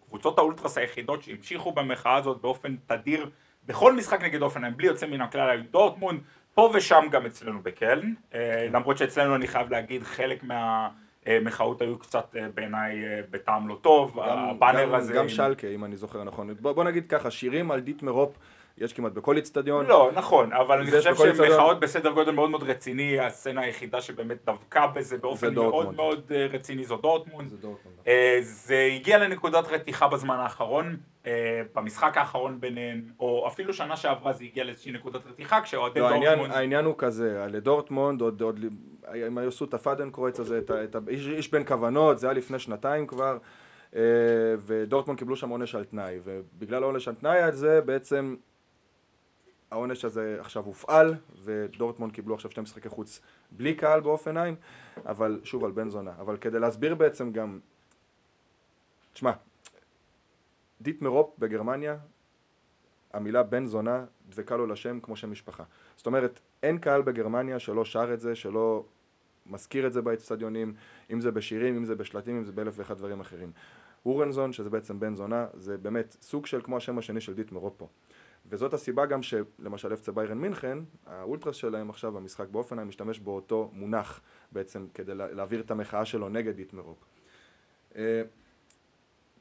[0.08, 3.30] קבוצות האולטרס היחידות שהמשיכו במחאה הזאת באופן תדיר,
[3.66, 6.20] בכל משחק נגד הופנהיים, בלי יוצא מן הכלל, היו דורטמונד,
[6.54, 10.44] פה ושם גם אצלנו בקלן, אה, למרות שאצלנו אני חייב להגיד, חלק
[11.28, 15.12] מהמחאות היו קצת אה, בעיניי אה, בטעם לא טוב, גם, הבאנר גם, הזה...
[15.12, 16.54] גם עם- שלקה, אם אני זוכר נכון.
[16.60, 18.38] בוא, בוא נגיד ככה, שירים על דיטמר הופ
[18.80, 19.86] יש כמעט בכל איצטדיון.
[19.86, 21.14] לא, נכון, אבל אני חושב.
[21.14, 25.94] שמחאות בסדר גודל מאוד מאוד רציני, הסצנה היחידה שבאמת דבקה בזה באופן מאוד.
[25.96, 27.48] מאוד אה, רציני זו דורטמונד.
[27.48, 27.96] זה דורטמונד.
[28.06, 34.32] אה, זה הגיע לנקודת רתיחה בזמן האחרון, אה, במשחק האחרון ביניהן, או אפילו שנה שעברה
[34.32, 36.52] זה הגיע לאיזושהי נקודת רתיחה, כשאוהדי לא, דורטמונד...
[36.52, 38.60] העניין הוא כזה, לדורטמונד, עוד, עוד,
[39.04, 42.26] הם היו עשו את הפאדנקרויץ הזה, את, ה- את, ה- איש, איש בין כוונות, זה
[42.26, 43.38] היה לפני שנתיים כבר,
[44.66, 48.36] ודורטמונד קיבלו שם עונש על תנאי, ובגלל העונש על תנאי הזה, בעצם
[49.70, 54.54] העונש הזה עכשיו הופעל, ודורטמונד קיבלו עכשיו שני משחקי חוץ בלי קהל באופנהיים,
[55.06, 57.58] אבל שוב על בן זונה, אבל כדי להסביר בעצם גם,
[59.12, 59.32] תשמע,
[60.80, 61.96] דיטמר הופ בגרמניה
[63.12, 65.64] המילה בן זונה דבקה לו לשם כמו שם משפחה.
[65.96, 68.84] זאת אומרת, אין קהל בגרמניה שלא שר את זה, שלא
[69.46, 70.74] מזכיר את זה באצטדיונים,
[71.12, 73.52] אם זה בשירים, אם זה בשלטים, אם זה באלף ואחד דברים אחרים.
[74.02, 77.74] Hurensohn, שזה בעצם בן זונה, זה באמת סוג של כמו השם השני של דיטמר הופ
[77.76, 77.88] פה.
[78.48, 84.20] וזאת הסיבה גם שלמשל FC ביירן מינכן, האולטרס שלהם עכשיו במשחק בהופנהיים משתמש באותו מונח
[84.52, 86.98] בעצם כדי לה- להעביר את המחאה שלו נגד דיטמר הופ.
[87.96, 88.22] אה,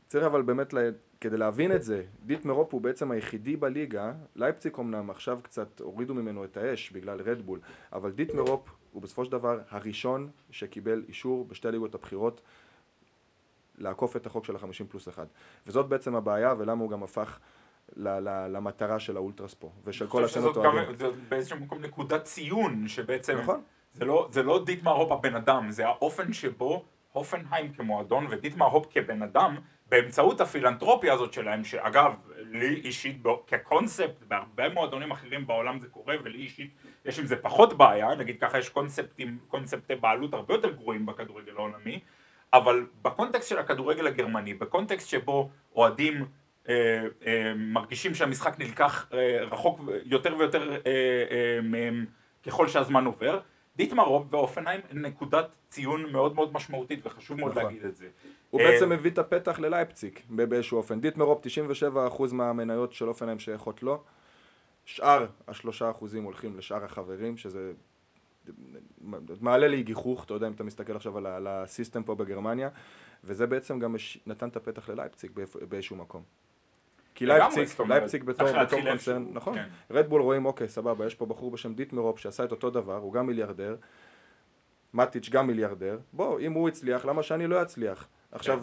[0.07, 0.89] צריך אבל באמת, לה-
[1.21, 6.13] כדי להבין את זה, דיטמר הופ הוא בעצם היחידי בליגה, לייפציג אמנם עכשיו קצת הורידו
[6.13, 7.59] ממנו את האש בגלל רדבול,
[7.93, 12.41] אבל דיטמר הופ הוא בסופו של דבר הראשון שקיבל אישור בשתי ליגות הבכירות
[13.77, 15.25] לעקוף את החוק של החמישים פלוס אחד.
[15.67, 17.39] וזאת בעצם הבעיה ולמה הוא גם הפך
[17.95, 20.95] למטרה של האולטרס פה, ושל כל הסצנות אוהדים.
[20.97, 23.37] זאת באיזשהו מקום נקודת ציון, שבעצם...
[23.37, 23.61] נכון.
[23.93, 28.85] זה לא, זה לא דיטמר הופ הבן אדם, זה האופן שבו הופנהיים כמועדון ודיטמר הופ
[28.89, 29.57] כבן אדם,
[29.89, 36.37] באמצעות הפילנטרופיה הזאת שלהם, שאגב, לי אישית כקונספט, בהרבה מועדונים אחרים בעולם זה קורה, ולי
[36.37, 36.71] אישית
[37.05, 41.51] יש עם זה פחות בעיה, נגיד ככה יש קונספטים, קונספטי בעלות הרבה יותר גרועים בכדורגל
[41.57, 41.99] העולמי,
[42.53, 46.25] אבל בקונטקסט של הכדורגל הגרמני, בקונטקסט שבו אוהדים
[47.55, 52.05] מרגישים שהמשחק נלקח אה, רחוק יותר ויותר אה, אה, מהם
[52.43, 53.39] ככל שהזמן עובר,
[53.75, 57.63] דיטמר רוב ואופנהיים נקודת ציון מאוד מאוד משמעותית וחשוב מאוד נכון.
[57.63, 58.07] להגיד את זה.
[58.49, 61.01] הוא אה, בעצם מביא את הפתח ללייפציג באיזשהו אופן.
[61.01, 64.03] דיטמרופ 97% מהמניות של אופנהיים שייכות לו,
[64.85, 67.71] שאר השלושה אחוזים הולכים לשאר החברים, שזה
[69.41, 72.69] מעלה לי גיחוך, אתה יודע אם אתה מסתכל עכשיו על, הסיסטם פה בגרמניה,
[73.23, 73.95] וזה בעצם גם
[74.27, 75.31] נתן את הפתח ללייפציג
[75.69, 76.23] באיזשהו מקום.
[77.17, 79.67] כי לייפציג, לייפציג בתור, בתור קונצרן, נכון, כן.
[79.91, 83.13] רדבול רואים אוקיי סבבה, יש פה בחור בשם דיטמר הופ שעשה את אותו דבר, הוא
[83.13, 83.75] גם מיליארדר,
[84.93, 88.07] מטשיץ גם מיליארדר, בוא, אם הוא הצליח, למה שאני לא אצליח?
[88.31, 88.59] עכשיו,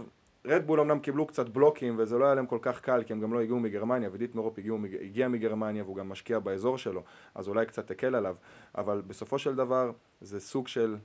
[0.47, 3.33] רדבול אמנם קיבלו קצת בלוקים וזה לא היה להם כל כך קל כי הם גם
[3.33, 7.03] לא הגיעו מגרמניה ודיטמר הופ הגיעו, מג- הגיע מגרמניה והוא גם משקיע באזור שלו
[7.35, 8.37] אז אולי קצת הקל עליו.
[8.79, 9.91] אבל בסופו של דבר
[10.21, 10.97] זה סוג של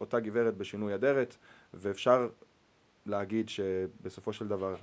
[0.00, 1.36] אותה גברת בשינוי אדרת
[1.74, 2.28] ואפשר
[3.06, 4.74] להגיד שבסופו של דבר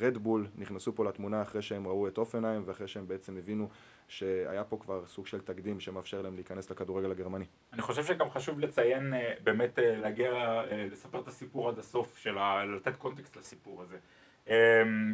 [0.00, 3.68] רדבול נכנסו פה לתמונה אחרי שהם ראו את אופנהיים ואחרי שהם בעצם הבינו
[4.08, 7.44] שהיה פה כבר סוג של תקדים שמאפשר להם להיכנס לכדורגל הגרמני.
[7.72, 12.18] אני חושב שגם חשוב לציין, אה, באמת אה, להגיע, אה, לספר את הסיפור עד הסוף,
[12.18, 12.36] של.
[12.76, 13.96] לתת קונטקסט לסיפור הזה.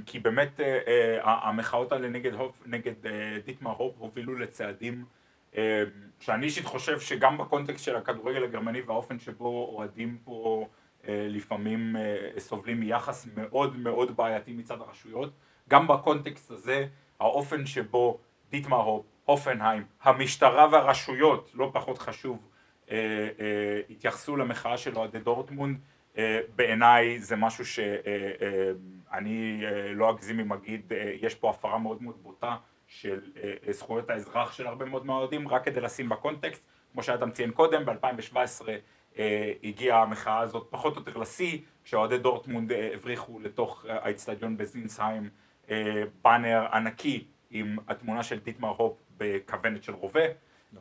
[0.07, 0.61] כי באמת
[1.23, 2.95] המחאות האלה נגד, הופ, נגד
[3.45, 5.05] דיטמר הופ הובילו לצעדים
[6.21, 10.69] שאני אישית חושב שגם בקונטקסט של הכדורגל הגרמני והאופן שבו אוהדים פה
[11.09, 15.33] לפעמים אה, סובלים מיחס מאוד מאוד בעייתי מצד הרשויות,
[15.69, 16.87] גם בקונטקסט הזה
[17.21, 18.19] האופן שבו
[18.51, 22.49] דיטמר הופ, הופנהיים, המשטרה והרשויות, לא פחות חשוב,
[22.91, 22.97] אה,
[23.41, 25.79] אה, התייחסו למחאה של אוהדי דורטמונד,
[26.19, 32.03] אה, בעיניי זה משהו שאני אה, לא אגזים אם אגיד, אה, יש פה הפרה מאוד
[32.03, 36.65] מאוד בוטה של אה, אה, זכויות האזרח של הרבה מאוד מהאוהדים, רק כדי לשים בקונטקסט,
[36.93, 38.37] כמו שאדם ציין קודם, ב-2017
[38.69, 38.77] אה,
[39.63, 45.31] הגיעה המחאה הזאת פחות או יותר לשיא, כשאוהדי דורטמונד אה, הבריחו לתוך אה, האצטדיון בזינסהיים
[45.71, 50.25] אה, באנר ענקי עם התמונה של דיטמר הופ בכוונת של רובה,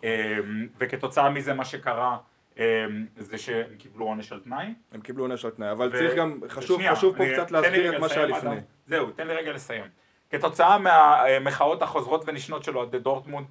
[0.03, 0.37] אה,
[0.77, 2.17] וכתוצאה מזה מה שקרה,
[3.17, 4.73] זה שהם קיבלו עונש על תנאי.
[4.91, 6.81] הם קיבלו עונש על תנאי, אבל צריך גם, חשוב
[7.17, 8.55] פה קצת להסביר את מה שהיה לפני.
[8.87, 9.83] זהו, תן לי רגע לסיים.
[10.29, 13.47] כתוצאה מהמחאות החוזרות ונשנות של אוהדי דורטמונד,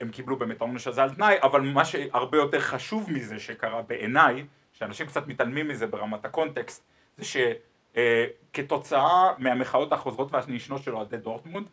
[0.00, 4.46] הם, קיבלו באמת העונש הזה על תנאי, אבל מה שהרבה יותר חשוב מזה שקרה בעיניי,
[4.72, 6.84] שאנשים קצת מתעלמים מזה ברמת הקונטקסט,
[7.16, 7.24] זה
[7.94, 11.66] שכתוצאה מהמחאות החוזרות והנשנות של אוהדי דורטמונד,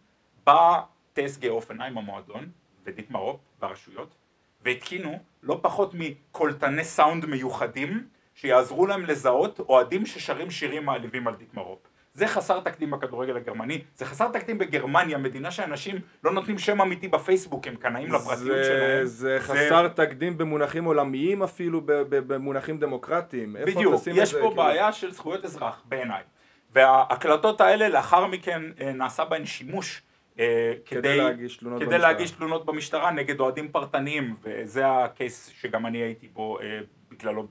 [0.44, 0.82] בא
[1.14, 2.50] TSG הופנהיים המועדון,
[2.84, 4.16] ודיטמר הופ והרשויות,
[4.62, 11.80] והתקינו לא פחות מקולטני סאונד מיוחדים שיעזרו להם לזהות אוהדים ששרים שירים מעליבים על דיטמרופ.
[12.16, 17.08] זה חסר תקדים בכדורגל הגרמני, זה חסר תקדים בגרמניה, מדינה שאנשים לא נותנים שם אמיתי
[17.08, 19.06] בפייסבוק, הם קנאים לפרטיות שלהם.
[19.06, 19.90] זה חסר זה...
[20.06, 23.56] תקדים במונחים עולמיים אפילו, במונחים דמוקרטיים.
[23.66, 24.56] בדיוק, יש פה כאילו...
[24.56, 26.24] בעיה של זכויות אזרח בעיניי.
[26.72, 30.02] וההקלטות האלה לאחר מכן אה, נעשה בהן שימוש
[30.40, 32.12] אה, כדי, כדי להגיש תלונות כדי במשטרה.
[32.12, 36.80] להגיש תלונות במשטרה נגד אוהדים פרטניים וזה הקייס שגם אני הייתי בו אה,
[37.12, 37.48] בגללו,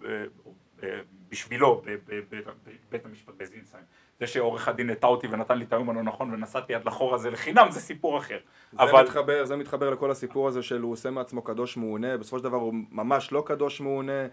[1.29, 3.85] בשבילו בבית המשפט בזינסיים.
[4.21, 7.31] זה שעורך הדין הטע אותי ונתן לי את היום הלא נכון ונסעתי עד לחור הזה
[7.31, 8.39] לחינם זה סיפור אחר.
[8.73, 9.03] זה, אבל...
[9.03, 12.57] מתחבר, זה מתחבר לכל הסיפור הזה של הוא עושה מעצמו קדוש מעונה, בסופו של דבר
[12.57, 14.27] הוא ממש לא קדוש מעונה.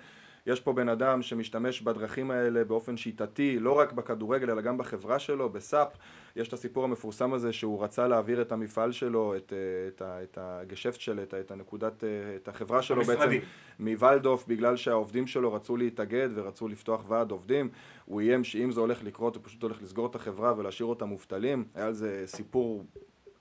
[0.45, 5.19] יש פה בן אדם שמשתמש בדרכים האלה באופן שיטתי, לא רק בכדורגל אלא גם בחברה
[5.19, 5.87] שלו, בסאפ.
[6.35, 10.37] יש את הסיפור המפורסם הזה שהוא רצה להעביר את המפעל שלו, את, אה, את, את
[10.41, 13.39] הגשפט שלו, את, את הנקודת, אה, את החברה שלו המשרדי.
[13.39, 13.47] בעצם
[13.79, 17.69] מוואלדורף בגלל שהעובדים שלו רצו להתאגד ורצו לפתוח ועד עובדים.
[18.05, 21.65] הוא איים שאם זה הולך לקרות הוא פשוט הולך לסגור את החברה ולהשאיר אותם מובטלים.
[21.75, 22.85] היה על זה סיפור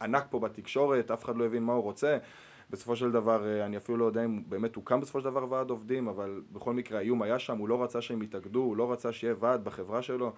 [0.03, 2.19] ענק פה בתקשורת, אף אחד לא הבין מה הוא רוצה.
[2.71, 5.71] בסופו של דבר, אה, אני אפילו לא יודע אם באמת הוקם בסופו של דבר ועד
[5.71, 9.13] עובדים, אבל בכל מקרה האיום היה שם, הוא לא רצה שהם יתאגדו, הוא לא רצה
[9.13, 10.33] שיהיה ועד בחברה שלו.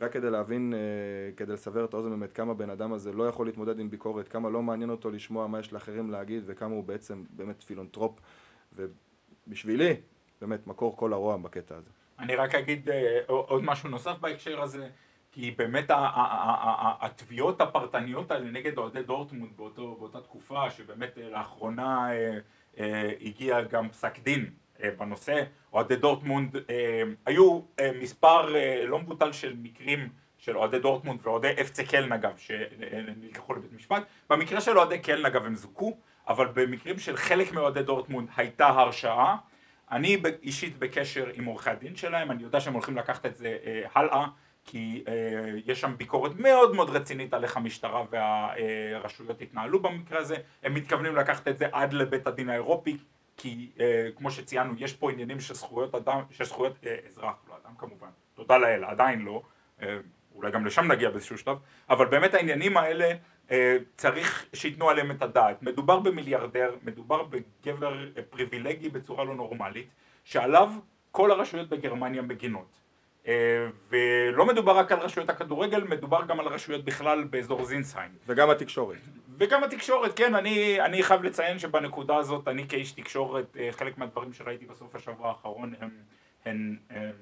[0.00, 0.78] רק כדי להבין, אה,
[1.36, 4.50] כדי לסבר את האוזן באמת כמה בן אדם הזה לא יכול להתמודד עם ביקורת, כמה
[4.50, 8.20] לא מעניין אותו לשמוע מה יש לאחרים להגיד וכמה הוא בעצם באמת פילנטרופ
[8.72, 9.96] ובשבילי
[10.40, 11.90] באמת מקור כל הרוע בקטע הזה.
[12.18, 14.88] אני רק אגיד אה, עוד משהו נוסף בהקשר הזה
[15.40, 15.90] כי באמת
[17.00, 22.38] התביעות הפרטניות האלה נגד אוהדי דורטמונד באותו, באותה תקופה, שבאמת אה, לאחרונה אה,
[22.78, 24.50] אה, הגיע גם פסק דין
[24.98, 26.56] בנושא, אוהדי דורטמונד,
[27.26, 27.60] היו
[28.00, 28.54] מספר
[28.86, 34.60] לא מבוטל של מקרים של אוהדי דורטמונד ואוהדי אפצה קלן אגב, שנלקחו לבית משפט, במקרה
[34.60, 35.96] של אוהדי קלן אגב הם זוכו,
[36.28, 39.36] אבל במקרים של חלק מאוהדי דורטמונד הייתה הרשעה.
[39.90, 43.82] אני אישית בקשר עם עורכי הדין שלהם, אני יודע שהם הולכים לקחת את זה אה,
[43.94, 44.26] הלאה
[44.70, 45.14] כי אה,
[45.66, 51.16] יש שם ביקורת מאוד מאוד רצינית על איך המשטרה והרשויות התנהלו במקרה הזה, הם מתכוונים
[51.16, 52.96] לקחת את זה עד לבית הדין האירופי,
[53.36, 57.54] כי אה, כמו שציינו יש פה עניינים של זכויות אדם, של זכויות אה, אזרח, לא
[57.64, 59.42] אדם כמובן, תודה לאל, עדיין לא,
[59.82, 59.98] אה,
[60.34, 61.56] אולי גם לשם נגיע באיזשהו שלב,
[61.90, 63.10] אבל באמת העניינים האלה
[63.50, 69.88] אה, צריך שייתנו עליהם את הדעת, מדובר במיליארדר, מדובר בגבר אה, פריבילגי בצורה לא נורמלית,
[70.24, 70.72] שעליו
[71.10, 72.87] כל הרשויות בגרמניה מגינות.
[73.26, 78.10] אה, ולא מדובר רק על רשויות הכדורגל, מדובר גם על רשויות בכלל באזור זינסהיים.
[78.26, 78.98] וגם התקשורת.
[79.38, 84.32] וגם התקשורת, כן, אני, אני חייב לציין שבנקודה הזאת, אני כאיש תקשורת, אה, חלק מהדברים
[84.32, 85.90] שראיתי בסוף השבוע האחרון הם,
[86.44, 87.12] הם, הם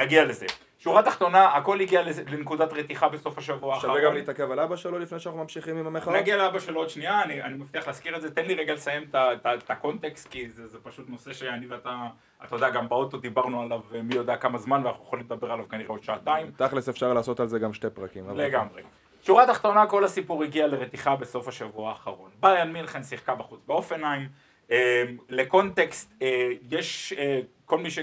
[0.00, 0.46] נגיע לזה.
[0.78, 3.96] שורה תחתונה, הכל הגיע לנקודת רתיחה בסוף השבוע האחרון.
[3.96, 6.16] שווה גם להתעכב על אבא שלו לפני שאנחנו ממשיכים עם המחאות?
[6.16, 9.02] נגיע לאבא שלו עוד שנייה, אני, אני מבטיח להזכיר את זה, תן לי רגע לסיים
[9.14, 12.06] את הקונטקסט, כי זה, זה פשוט נושא שאני ואתה,
[12.44, 15.88] אתה יודע, גם באוטו דיברנו עליו מי יודע כמה זמן, ואנחנו יכולים לדבר עליו כנראה
[15.88, 16.50] עוד שעתיים.
[16.56, 18.30] תכלס אפשר לעשות על זה גם שתי פרקים.
[18.36, 18.82] לגמרי.
[19.22, 22.30] שורה תחתונה, כל הסיפור הגיע לרתיחה בסוף השבוע האחרון.
[22.40, 24.28] ביאן מינכן שיחקה בחוץ באופנהיים.
[24.70, 27.98] אה, לקונטקסט, אה, יש אה, כל מי ש...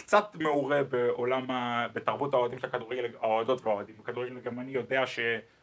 [0.00, 1.86] קצת מעורה בעולם, ה...
[1.92, 3.94] בתרבות האוהדים של הכדורגל, האוהדות והאוהדים.
[3.98, 5.20] בכדורגל הגרמני יודע ש...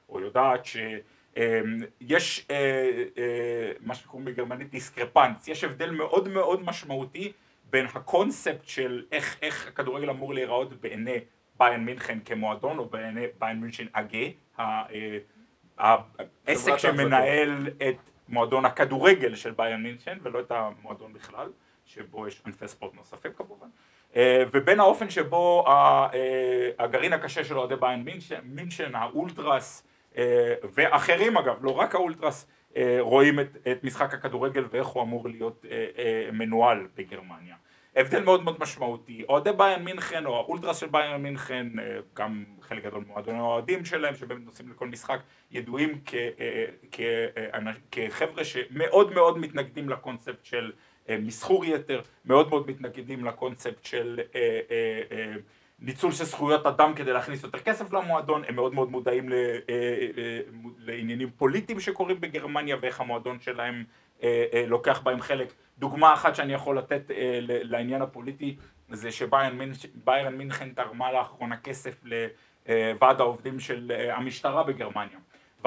[0.10, 7.32] או יודעת שיש אמ, אה, אה, מה שקוראים בגרמנית דיסקרפנץ, יש הבדל מאוד מאוד משמעותי
[7.70, 11.18] בין הקונספט של איך, איך הכדורגל אמור להיראות בעיני
[11.60, 14.28] ביין מינכן כמועדון או בעיני ביין מינכן אגה,
[14.60, 14.84] אה,
[16.48, 21.52] העסק שמנהל את מועדון הכדורגל של ביירן מינכן ולא את המועדון בכלל,
[21.86, 23.68] שבו יש ענפי ספורט נוספים כמובן.
[24.18, 26.10] אה, ובין האופן שבו אה,
[26.80, 28.06] הגרעין הקשה של אוהדי ביירן
[28.44, 29.84] מינכן, האולטרס
[30.18, 32.48] אה, ואחרים אגב, לא רק האולטרס,
[33.00, 35.66] רואים את, את משחק הכדורגל ואיך הוא אמור להיות
[36.34, 37.56] מנוהל בגרמניה.
[37.96, 41.68] הבדל מאוד מאוד משמעותי, אוהדי ביירן מינכן או האולטרס של ביירן מינכן,
[42.14, 45.20] גם חלק גדול ממועדוני האוהדים שלהם שבאמת נוסעים לכל משחק,
[45.52, 46.16] ידועים כ,
[46.92, 47.02] כ,
[47.92, 50.72] כחבר'ה שמאוד מאוד מתנגדים לקונספט של
[51.16, 55.34] מסחור יתר, מאוד מאוד מתנגדים לקונספט של אה, אה,
[55.80, 59.30] ניצול של זכויות אדם כדי להכניס יותר כסף למועדון, הם מאוד מאוד מודעים
[60.80, 63.84] לעניינים פוליטיים שקורים בגרמניה ואיך המועדון שלהם
[64.68, 65.54] לוקח בהם חלק.
[65.78, 67.02] דוגמה אחת שאני יכול לתת
[67.42, 68.56] לעניין הפוליטי
[68.90, 75.18] זה שביירן מינכן תרמה לאחרונה כסף לוועד העובדים של המשטרה בגרמניה.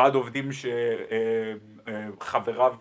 [0.00, 0.48] ועד עובדים
[2.18, 2.74] שחבריו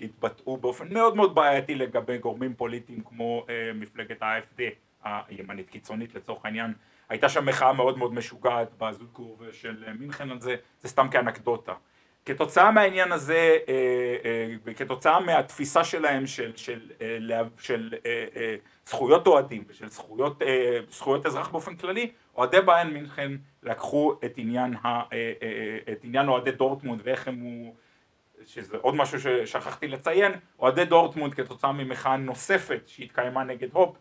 [0.00, 4.60] התבטאו באופן מאוד מאוד בעייתי לגבי גורמים פוליטיים כמו מפלגת ה-AFD
[5.04, 6.72] הימנית קיצונית לצורך העניין
[7.08, 11.72] הייתה שם מחאה מאוד מאוד משוגעת בזודקור של מינכן על זה, זה סתם כאנקדוטה.
[12.24, 13.58] כתוצאה מהעניין הזה,
[14.76, 16.90] כתוצאה מהתפיסה שלהם של, של,
[17.58, 17.94] של
[18.86, 20.42] זכויות אוהדים ושל זכויות,
[20.90, 25.02] זכויות אזרח באופן כללי, אוהדי ביין מינכן לקחו את עניין, ה,
[25.92, 27.74] את עניין אוהדי דורטמונד ואיך הם הוא,
[28.44, 33.96] שזה עוד משהו ששכחתי לציין, אוהדי דורטמונד כתוצאה ממחאה נוספת שהתקיימה נגד הופ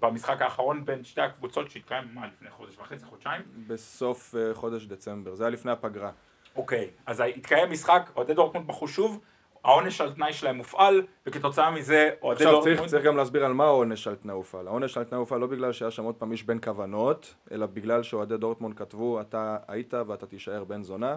[0.00, 3.42] במשחק האחרון בין שתי הקבוצות שהתקיים מה לפני חודש וחצי, חודשיים?
[3.66, 6.10] בסוף חודש דצמבר, זה היה לפני הפגרה.
[6.56, 9.20] אוקיי, אז התקיים משחק, אוהדי דורטמונד מחו שוב,
[9.64, 12.66] העונש על תנאי שלהם מופעל, וכתוצאה מזה אוהדי דורטמונד...
[12.66, 14.68] עכשיו צריך, צריך גם להסביר על מה העונש על תנאי הופעל.
[14.68, 18.02] העונש על תנאי הופעל לא בגלל שהיה שם עוד פעם איש בין כוונות, אלא בגלל
[18.02, 21.16] שאוהדי דורטמונד כתבו אתה היית ואתה תישאר בן זונה.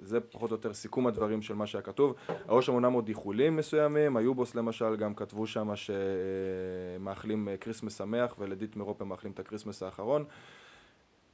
[0.00, 2.14] זה פחות או יותר סיכום הדברים של מה שהיה כתוב.
[2.48, 8.76] היו שם אומנם עוד איחולים מסוימים, היובוס למשל גם כתבו שם שמאחלים כריסמס שמח ולדיטמר
[8.76, 10.24] הופ מאחלים את הכריסמס האחרון.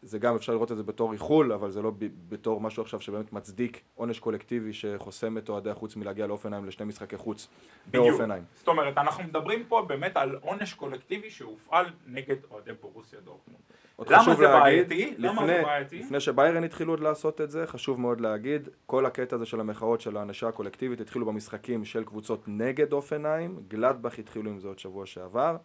[0.02, 1.92] זה גם אפשר לראות את זה בתור איחול, אבל זה לא
[2.28, 7.16] בתור משהו עכשיו שבאמת מצדיק עונש קולקטיבי שחוסם את אוהדי החוץ מלהגיע לאופנהיים לשני משחקי
[7.16, 7.48] חוץ
[7.90, 8.44] באופנהיים.
[8.54, 13.62] זאת אומרת, אנחנו מדברים פה באמת על עונש קולקטיבי שהופעל נגד אוהדי בורוסיה דורטמונד.
[14.10, 15.14] למה זה בעייתי?
[15.18, 15.98] למה זה בעייתי?
[15.98, 20.00] לפני שביירן התחילו עוד לעשות את זה, חשוב מאוד להגיד, כל הקטע הזה של המחאות
[20.00, 25.06] של הענשה הקולקטיבית התחילו במשחקים של קבוצות נגד אופנהיים, גלדבך התחילו עם זה עוד שבוע
[25.06, 25.56] שעבר,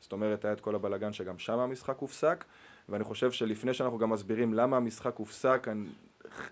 [0.00, 2.44] זאת אומרת היה את כל הבלגן שגם שם המשחק הופסק.
[2.88, 5.68] ואני חושב שלפני שאנחנו גם מסבירים למה המשחק הופסק,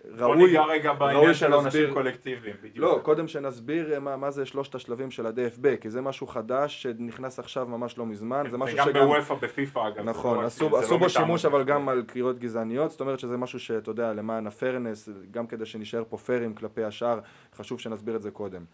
[0.04, 2.76] ראוי, בוא ניגע רגע בעניין של עונשים קולקטיביים, בדיוק.
[2.76, 7.38] לא, קודם שנסביר מה, מה זה שלושת השלבים של ה-DFB, כי זה משהו חדש שנכנס
[7.38, 8.88] עכשיו ממש לא מזמן, זה משהו שגם...
[8.88, 10.04] וגם בוופא בפיפא אגב.
[10.04, 13.36] נכון, לא עשו, עשו לא בו שימוש אבל גם על קריאות גזעניות, זאת אומרת שזה
[13.36, 17.20] משהו שאתה יודע, למען הפרנס, גם כדי שנשאר פה פיירים כלפי השאר,
[17.54, 18.64] חשוב שנסביר את זה קודם.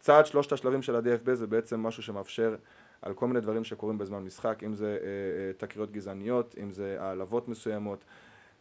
[0.00, 2.54] צעד שלושת השלבים של ה-DFB זה בעצם משהו שמאפשר
[3.02, 6.96] על כל מיני דברים שקורים בזמן משחק, אם זה אה, אה, תקריות גזעניות, אם זה
[7.00, 8.04] העלבות מסוימות,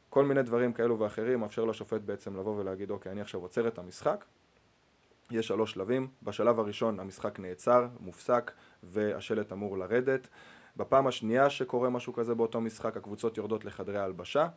[0.09, 3.79] כל מיני דברים כאלו ואחרים, מאפשר לשופט בעצם לבוא ולהגיד אוקיי, אני עכשיו עוצר את
[3.79, 4.25] המשחק,
[5.31, 8.51] יש שלוש שלבים, בשלב הראשון המשחק נעצר, מופסק,
[8.83, 10.27] והשלט אמור לרדת.
[10.77, 14.47] בפעם השנייה שקורה משהו כזה באותו משחק, הקבוצות יורדות לחדרי ההלבשה,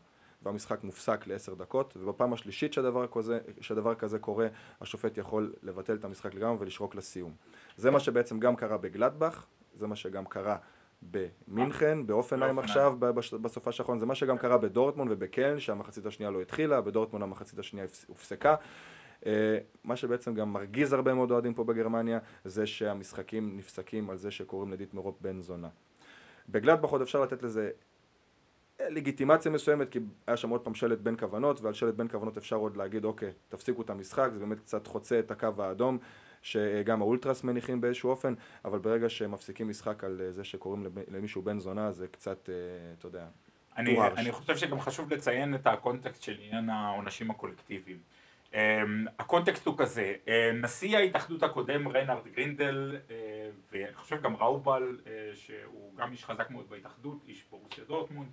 [0.43, 4.47] והמשחק מופסק לעשר דקות, ובפעם השלישית שהדבר כזה, שהדבר כזה קורה,
[4.81, 7.33] השופט יכול לבטל את המשחק לגמרי ולשרוק לסיום.
[7.77, 10.57] זה מה שבעצם גם קרה בגלדבך, זה מה שגם קרה
[11.03, 12.97] במינכן, באופנהיים עכשיו,
[13.43, 17.87] בסופה האחרון, זה מה שגם קרה בדורטמון ובקלן, שהמחצית השנייה לא התחילה, בדורטמון המחצית השנייה
[18.07, 18.55] הופסקה.
[19.27, 24.31] אה, מה שבעצם גם מרגיז הרבה מאוד אוהדים פה בגרמניה, זה שהמשחקים נפסקים על זה
[24.31, 25.69] שקוראים לדית מרופ בן זונה.
[26.49, 27.71] בגלדבך עוד אפשר לתת לזה
[28.81, 32.57] לגיטימציה מסוימת, כי היה שם עוד פעם שלט בין כוונות, ועל שלט בין כוונות אפשר
[32.57, 35.99] עוד להגיד, אוקיי, תפסיקו את המשחק, זה באמת קצת חוצה את הקו האדום.
[36.45, 41.43] שגם האולטרס מניחים באיזשהו אופן, אבל ברגע שהם מפסיקים משחק על אה, זה שקוראים למישהו
[41.43, 42.55] בן זונה, זה קצת, אה,
[42.99, 43.27] אתה יודע,
[43.77, 47.99] אני, אני חושב שגם חשוב לציין את הקונטקסט של עניין העונשים הקולקטיביים.
[48.53, 48.57] אממ,
[49.19, 50.29] הקונטקסט הוא כזה, אה,
[50.63, 53.11] נשיא ההתאחדות הקודם ריינהרד גרינדל אה,
[53.73, 58.29] ואני חושב גם ראובל אה, שהוא גם איש חזק מאוד בהתאחדות, איש בורוסיה דורטמונד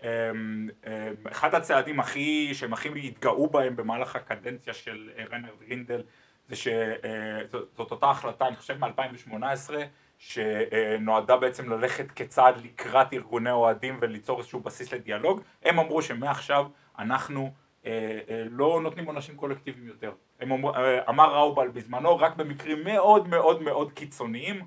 [0.00, 0.86] um, um,
[1.30, 6.02] אחד הצעדים הכי, שהם הכי התגאו בהם במהלך הקדנציה של ריינארד גרינדל
[6.48, 9.70] זה שזאת אותה החלטה, אני חושב מ-2018,
[10.18, 15.40] שנועדה בעצם ללכת כצעד לקראת ארגוני אוהדים וליצור איזשהו בסיס לדיאלוג.
[15.62, 16.66] הם אמרו שמעכשיו
[16.98, 17.52] אנחנו
[17.86, 20.12] אה, אה, לא נותנים עונשים קולקטיביים יותר.
[20.40, 24.62] הם אמר, אה, אמר ראובל בזמנו, רק במקרים מאוד מאוד מאוד קיצוניים,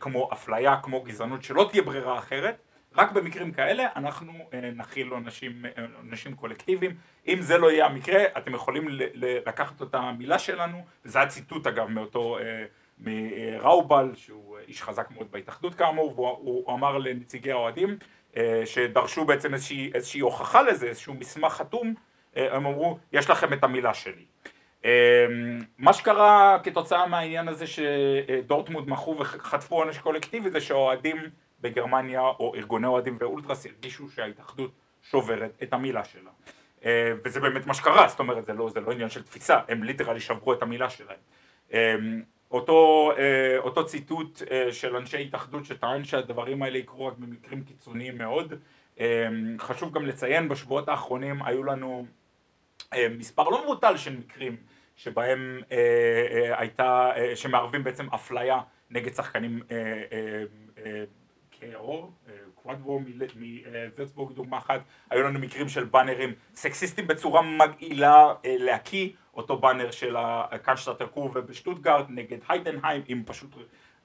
[0.00, 2.62] כמו אפליה, כמו גזענות, שלא תהיה ברירה אחרת,
[2.98, 5.64] רק במקרים כאלה אנחנו אה, נכיל עונשים,
[5.96, 6.94] עונשים קולקטיביים.
[7.28, 8.86] אם זה לא יהיה המקרה, אתם יכולים
[9.46, 10.84] לקחת את המילה שלנו,
[11.14, 12.64] היה ציטוט אגב מאותו, אה,
[12.98, 17.96] מראובל, שהוא איש חזק מאוד בהתאחדות כאמור, והוא אמר לנציגי האוהדים,
[18.36, 21.94] אה, שדרשו בעצם איזושהי, איזושהי הוכחה לזה, איזשהו מסמך חתום,
[22.36, 24.24] הם אמרו, יש לכם את המילה שלי.
[25.78, 31.16] מה שקרה כתוצאה מהעניין הזה שדורטמונד מחו וחטפו עונש קולקטיבי זה שהאוהדים
[31.60, 34.70] בגרמניה או ארגוני אוהדים ואולטרס הרגישו שההתאחדות
[35.02, 36.30] שוברת את המילה שלה.
[36.84, 39.82] אה, וזה באמת מה שקרה, זאת אומרת זה לא, זה לא עניין של תפיסה, הם
[39.82, 41.18] ליטרלי שברו את המילה שלהם.
[41.72, 41.94] אה,
[42.50, 48.52] אותו, אה, אותו ציטוט של אנשי התאחדות שטען שהדברים האלה יקרו רק במקרים קיצוניים מאוד.
[49.58, 52.06] חשוב גם לציין בשבועות האחרונים היו לנו
[53.10, 54.56] מספר לא מבוטל של מקרים
[54.96, 55.60] שבהם
[56.52, 59.60] הייתה, שמערבים בעצם אפליה נגד שחקנים
[61.62, 62.98] אה, אה, אה, כעור, אה,
[63.86, 64.80] מווירצבורג דוגמה אחת,
[65.10, 71.30] היו לנו מקרים של באנרים סקסיסטים בצורה מגעילה אה, להקיא, אותו באנר של הקאנשטרטר קור
[71.34, 73.50] ובשטוטגרד נגד היידנהיים עם פשוט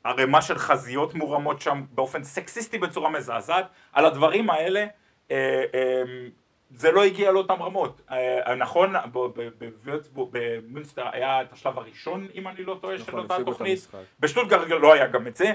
[0.03, 4.85] ערימה של חזיות מורמות שם באופן סקסיסטי בצורה מזעזעת, על הדברים האלה
[5.31, 5.63] אה,
[6.75, 8.01] זה לא הגיע לאותן רמות.
[8.57, 8.93] נכון,
[10.31, 13.71] במונסטר היה את השלב הראשון, אם אני לא טועה, של נכון, אותה תוכנית.
[13.71, 13.99] המשחק.
[14.19, 15.53] בשטוטגרד לא היה גם את זה,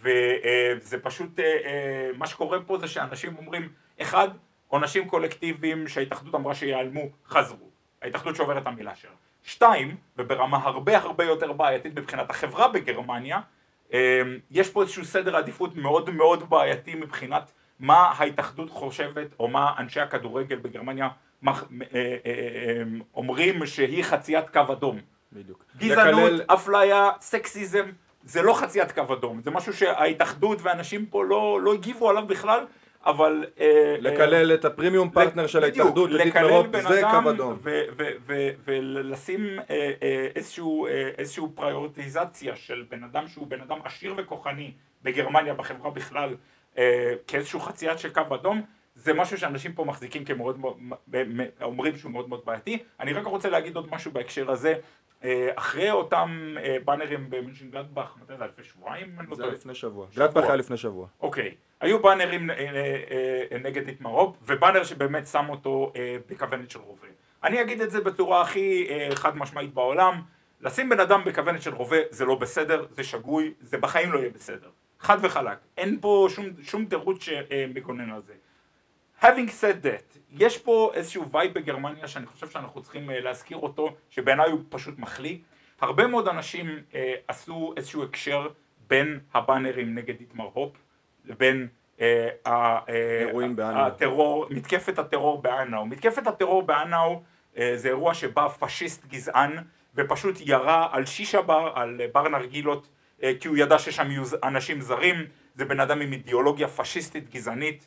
[0.00, 3.68] וזה פשוט, אה, אה, מה שקורה פה זה שאנשים אומרים,
[4.00, 4.28] אחד,
[4.68, 7.68] עונשים קולקטיביים שההתאחדות אמרה שיעלמו, חזרו.
[8.02, 9.10] ההתאחדות שוברת את המילה שלה.
[9.42, 13.40] שתיים, וברמה הרבה הרבה יותר בעייתית מבחינת החברה בגרמניה,
[13.92, 19.74] אה, יש פה איזשהו סדר עדיפות מאוד מאוד בעייתי מבחינת מה ההתאחדות חושבת, או מה
[19.78, 21.08] אנשי הכדורגל בגרמניה
[23.14, 25.00] אומרים שהיא חציית קו אדום.
[25.32, 25.64] בדיוק.
[25.78, 27.90] גזענות, לקלל- אפליה, סקסיזם,
[28.24, 32.64] זה לא חציית קו אדום, זה משהו שההתאחדות ואנשים פה לא, לא הגיבו עליו בכלל,
[33.06, 33.44] אבל...
[33.60, 37.24] אה, אה, לקלל את הפרימיום פרטנר של בדיוק, ההתאחדות, לקלל בן אדם
[38.64, 39.58] ולשים
[41.18, 46.34] איזשהו, פריורטיזציה של בן אדם שהוא בן אדם עשיר וכוחני בגרמניה, בחברה בכלל,
[46.78, 48.62] אה, כאיזשהו חציית של קו אדום,
[48.94, 50.60] זה משהו שאנשים פה מחזיקים כמאוד
[51.62, 52.78] אומרים שהוא מאוד מאוד בעייתי.
[53.00, 54.74] אני רק רוצה להגיד עוד משהו בהקשר הזה.
[55.24, 58.52] אה, אחרי אותם אה, באנרים במנשן גלדבך, מתי זה היה?
[58.52, 59.16] לפני שבועיים?
[59.28, 59.44] לא זה.
[59.44, 60.06] היה לפני שבוע.
[60.16, 61.06] גלדבך היה לפני שבוע.
[61.20, 63.02] אוקיי, היו באנרים אה, אה,
[63.52, 67.08] אה, נגד איתמרוב, ובאנר שבאמת שם אותו אה, בכוונת של רובה.
[67.44, 70.22] אני אגיד את זה בצורה הכי אה, חד משמעית בעולם,
[70.60, 74.30] לשים בן אדם בכוונת של רובה זה לא בסדר, זה שגוי, זה בחיים לא יהיה
[74.30, 74.68] בסדר.
[74.98, 78.32] חד וחלק, אין פה שום, שום תירוץ שמגונן על זה.
[79.22, 83.94] Having said that, יש פה איזשהו vibe בגרמניה שאני חושב שאנחנו צריכים אה, להזכיר אותו,
[84.10, 85.36] שבעיניי הוא פשוט מחליא.
[85.80, 88.48] הרבה מאוד אנשים אה, עשו איזשהו הקשר
[88.88, 90.76] בין הבאנרים נגד דיטמר הופ
[91.24, 91.68] לבין
[92.00, 93.86] אה, אה.
[93.86, 95.86] הטרור, מתקפת הטרור בהאנאו.
[95.86, 97.22] מתקפת הטרור בהאנאו
[97.58, 99.56] אה, זה אירוע שבא פשיסט גזען
[99.94, 102.88] ופשוט ירה על שישה בר, על אה, בר נרגילות,
[103.22, 105.16] אה, כי הוא ידע ששם יהיו אנשים זרים,
[105.54, 107.86] זה בן אדם עם אידיאולוגיה פשיסטית גזענית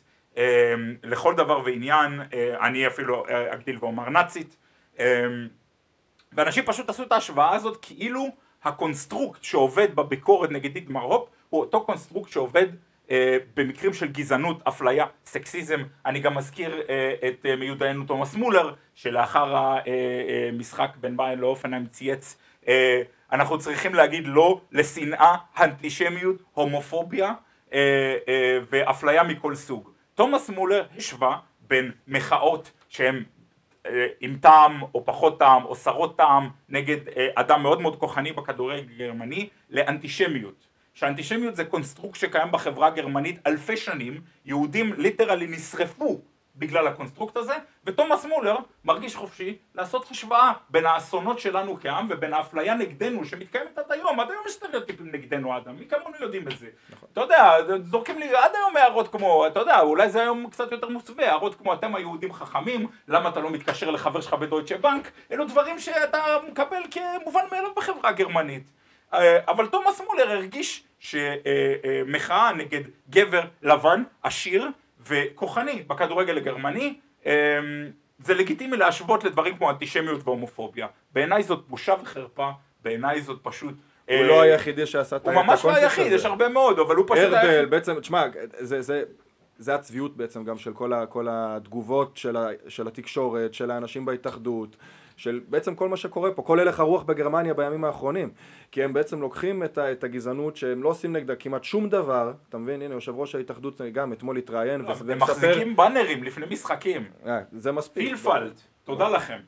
[1.02, 4.56] לכל דבר ועניין, אה, אני אפילו אה, אגדיל ואומר נאצית.
[4.98, 5.24] אה,
[6.32, 8.28] ואנשים פשוט עשו את ההשוואה הזאת כאילו
[8.64, 12.66] ה construct שעובד בביקורת נגד דיטמר הופ הוא אותו construct שעובד
[13.10, 15.82] אה, במקרים של גזענות, אפליה, סקסיזם.
[16.06, 19.56] אני גם מזכיר אה, את אה, מיודענו תומאס מולר שלאחר
[20.52, 27.32] המשחק בין באיירן להופנהיים צייץ אה, אנחנו צריכים להגיד לא לשנאה, אנטישמיות, הומופוביה
[27.72, 29.90] אה, אה, ואפליה מכל סוג.
[30.14, 33.24] תומאס מולר השווה בין מחאות שהן
[33.86, 38.32] אה, עם טעם או פחות טעם או חסרות טעם נגד אה, אדם מאוד מאוד כוחני
[38.32, 40.66] בכדורגל הגרמני לאנטישמיות.
[40.94, 46.20] שאנטישמיות זה construct שקיים בחברה הגרמנית אלפי שנים, יהודים literally נשרפו
[46.56, 52.34] בגלל ה construct הזה, ותומאס מולר מרגיש חופשי לעשות השוואה בין האסונות שלנו כעם ובין
[52.34, 56.58] האפליה נגדנו שמתקיימת עד היום, עד היום יש סטריאוטיפים נגדנו אדם, מי כמונו יודעים את
[56.58, 56.66] זה.
[57.12, 57.52] אתה יודע,
[57.82, 61.54] זורקים לי עד היום הערות כמו, אתה יודע, אולי זה היום קצת יותר מוסווה, הערות
[61.54, 66.22] כמו אתם היהודים חכמים, למה אתה לא מתקשר לחבר שלך בדויטשה בנק, אלו דברים שאתה
[66.48, 68.70] מקבל כמובן מאליו בחברה הגרמנית.
[69.14, 72.80] אה, אבל תומאס מולר הרגיש שמחאה נגד
[73.10, 74.68] גבר לבן, עשיר
[75.08, 76.94] וכוחני בכדורגל הגרמני
[77.26, 77.32] אה,
[78.18, 80.86] זה לגיטימי להשוות לדברים כמו אנטישמיות והומופוביה.
[81.12, 82.50] בעיניי זאת בושה וחרפה,
[82.82, 83.74] בעיניי זאת פשוט...
[84.08, 85.80] הוא אה, לא היחידי שעשה את הוא הקונספט ממש לא הזה.
[85.80, 87.32] היחיד, יש הרבה מאוד, אבל הוא פשוט...
[87.32, 87.70] היחיד.
[87.70, 88.24] בעצם, תשמע,
[88.58, 89.02] זה, זה,
[89.58, 94.04] זה הצביעות בעצם גם של כל, ה, כל התגובות של, ה, של התקשורת, של האנשים
[94.04, 94.76] בהתאחדות,
[95.16, 98.30] של בעצם כל מה שקורה פה, כל הלך הרוח בגרמניה בימים האחרונים.
[98.70, 102.32] כי הם בעצם לוקחים את, ה, את הגזענות שהם לא עושים נגדה כמעט שום דבר,
[102.48, 102.82] אתה מבין?
[102.82, 107.04] הנה, יושב ראש ההתאחדות גם אתמול התראיין לא, ו- הם מחזיקים באנרים לפני משחקים.
[107.26, 108.08] אה, זה מספיק.
[108.08, 109.38] פילפלד, תודה לכם.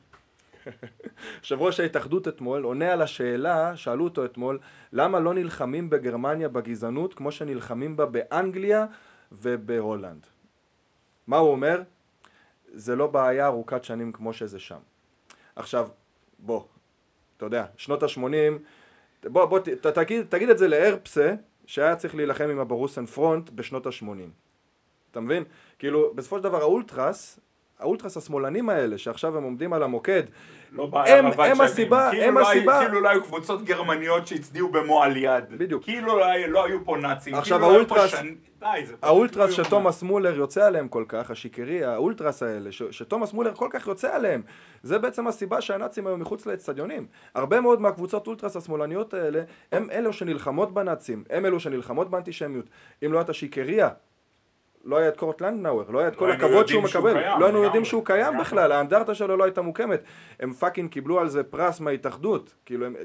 [1.41, 4.59] יושב ראש ההתאחדות אתמול עונה על השאלה, שאלו אותו אתמול,
[4.93, 8.85] למה לא נלחמים בגרמניה בגזענות כמו שנלחמים בה באנגליה
[9.31, 10.27] ובהולנד?
[11.27, 11.81] מה הוא אומר?
[12.73, 14.79] זה לא בעיה ארוכת שנים כמו שזה שם.
[15.57, 15.87] עכשיו,
[16.39, 16.63] בוא,
[17.37, 18.21] אתה יודע, שנות ה-80,
[19.23, 21.33] בוא, בוא, ת, תגיד, תגיד את זה לארפסה,
[21.65, 24.05] שהיה צריך להילחם עם הברוסן פרונט בשנות ה-80.
[25.11, 25.43] אתה מבין?
[25.79, 27.39] כאילו, בסופו של דבר האולטרס
[27.79, 30.23] האולטרס השמאלנים האלה, שעכשיו הם עומדים על המוקד,
[30.71, 31.61] לא הם- הם שנים.
[31.61, 35.43] הסיבה- כאילו הם לא היו- הסיבה- כאילו לא היו קבוצות גרמניות שהצדיעו במועל יד.
[35.57, 35.83] בדיוק.
[35.83, 37.35] כאילו לא היו- לא היו פה נאצים.
[37.35, 38.25] עכשיו, כאילו לא האולטרס- שנ-
[38.61, 39.63] זה פשוט האולטרס לא.
[39.63, 44.15] שתומאס מולר יוצא עליהם כל כך, השיקרי, האולטרס האלה, ש- שתומאס מולר כל כך יוצא
[44.15, 44.41] עליהם,
[44.83, 47.05] זה בעצם הסיבה שהנאצים היו מחוץ לאצטדיונים.
[47.35, 52.65] הרבה מאוד מהקבוצות אולטרס השמאלניות האלה, הם אלו שנלחמות בנאצים, הם אלו שנלחמות באנטישמיות.
[53.05, 53.89] אם לא הייתה שיקריה,
[54.87, 57.45] לא היה את קורט לנדאואר, לא היה את לא כל היינו הכבוד שהוא מקבל, לא
[57.45, 57.85] היינו יודעים.
[57.85, 58.37] שהוא קיים.
[58.39, 60.01] בכלל, האנדרטה שלו לא הייתה מוקמת.
[60.39, 62.95] הם fucking קיבלו על זה פרס מההתאחדות, כאילו הם...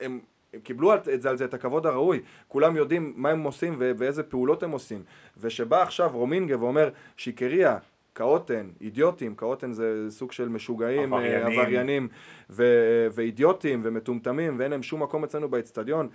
[0.00, 0.20] הם
[0.54, 3.76] הם קיבלו על- את זה, על זה את הכבוד הראוי, כולם יודעים מה הם עושים
[3.78, 5.02] ואיזה פעולות הם עושים.
[5.40, 7.78] ושבא עכשיו רומיניגה ואומר שיקריה,
[8.12, 11.58] קאוטן, אידיוטים, קאוטן זה סוג של משוגעים, אה, עבריינים.
[11.60, 12.08] עבריינים
[12.50, 16.08] ו- ואידיוטים ומטומטמים ואין להם שום מקום אצלנו באצטדיון.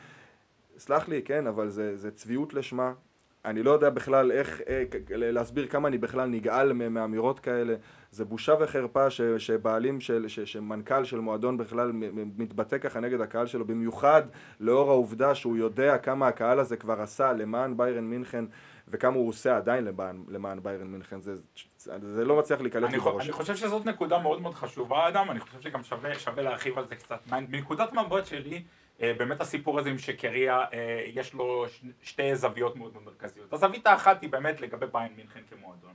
[0.78, 2.94] סלח לי, כן, אבל זה, זה צביעות לשמה.
[3.46, 7.76] אני לא יודע בכלל איך, אה, להסביר כמה אני בכלל נגעל מאמירות כאלה.
[8.12, 11.92] זה בושה וחרפה ש, שבעלים של, ש, שמנכ"ל של מועדון בכלל
[12.38, 14.22] מתבטא ככה נגד הקהל שלו, במיוחד
[14.60, 18.46] לאור העובדה שהוא יודע כמה הקהל הזה כבר עשה למען ביירן מינכן
[18.88, 21.22] וכמה הוא עושה עדיין למען, למען ביירן מינכן.
[21.22, 21.34] זה,
[22.02, 23.24] זה לא מצליח להיקלט לי בראש.
[23.24, 26.88] אני חושב שזאת נקודה מאוד מאוד חשובה אדם, אני חושב שגם שווה, שווה להרחיב על
[26.88, 27.20] זה קצת.
[27.28, 28.64] מנקודת מבט שלי,
[29.00, 31.66] באמת הסיפור הזה עם שקריה, אה, יש לו
[32.02, 33.54] שתי זוויות מאוד מאוד מרכזיות.
[33.54, 35.94] הזווית האחת היא באמת לגבי ביין מינכן כמועדון.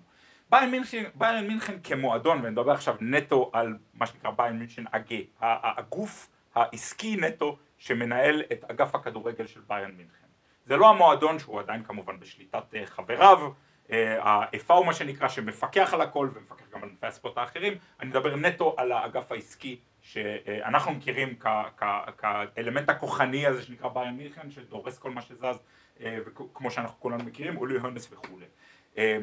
[0.50, 5.16] ביין מינכן, ביין מינכן כמועדון, ואני מדבר עכשיו נטו על מה שנקרא ביין מינכן אגה,
[5.40, 10.26] הגוף העסקי נטו שמנהל את אגף הכדורגל של ביין מינכן.
[10.64, 13.50] זה לא המועדון שהוא עדיין כמובן בשליטת אה, חבריו,
[13.90, 18.08] אה, האיפה הוא מה שנקרא שמפקח על הכל ומפקח גם על ענפי הספורט האחרים, אני
[18.08, 21.34] מדבר נטו על האגף העסקי שאנחנו מכירים
[22.18, 25.58] כאלמנט הכוחני הזה שנקרא ביין מינכן שדורס כל מה שזז
[26.00, 28.46] אה, וכמו שאנחנו כולנו מכירים, אולי הונס וכולי.
[28.98, 29.18] אה,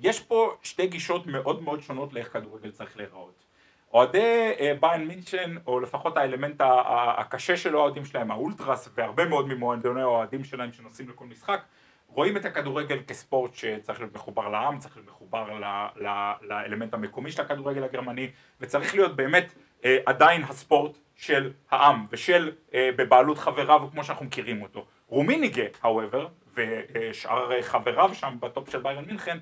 [0.00, 3.44] יש פה שתי גישות מאוד מאוד שונות לאיך כדורגל צריך להיראות.
[3.92, 6.62] אוהדי אה, ביין מינכן, או לפחות האלמנט
[7.18, 11.60] הקשה של האוהדים שלהם, האולטרס, והרבה מאוד ממועדוני האוהדים שלהם שנוסעים לכל משחק,
[12.08, 15.58] רואים את הכדורגל כספורט שצריך להיות מחובר לעם, צריך להיות מחובר
[16.42, 19.54] לאלמנט המקומי של הכדורגל הגרמני, וצריך להיות באמת
[20.06, 24.84] עדיין הספורט של העם, ושל אה, בבעלות חבריו, כמו שאנחנו מכירים אותו.
[25.08, 29.38] רומיניגה, however, ושאר חבריו שם ב top של ביירן מינכן,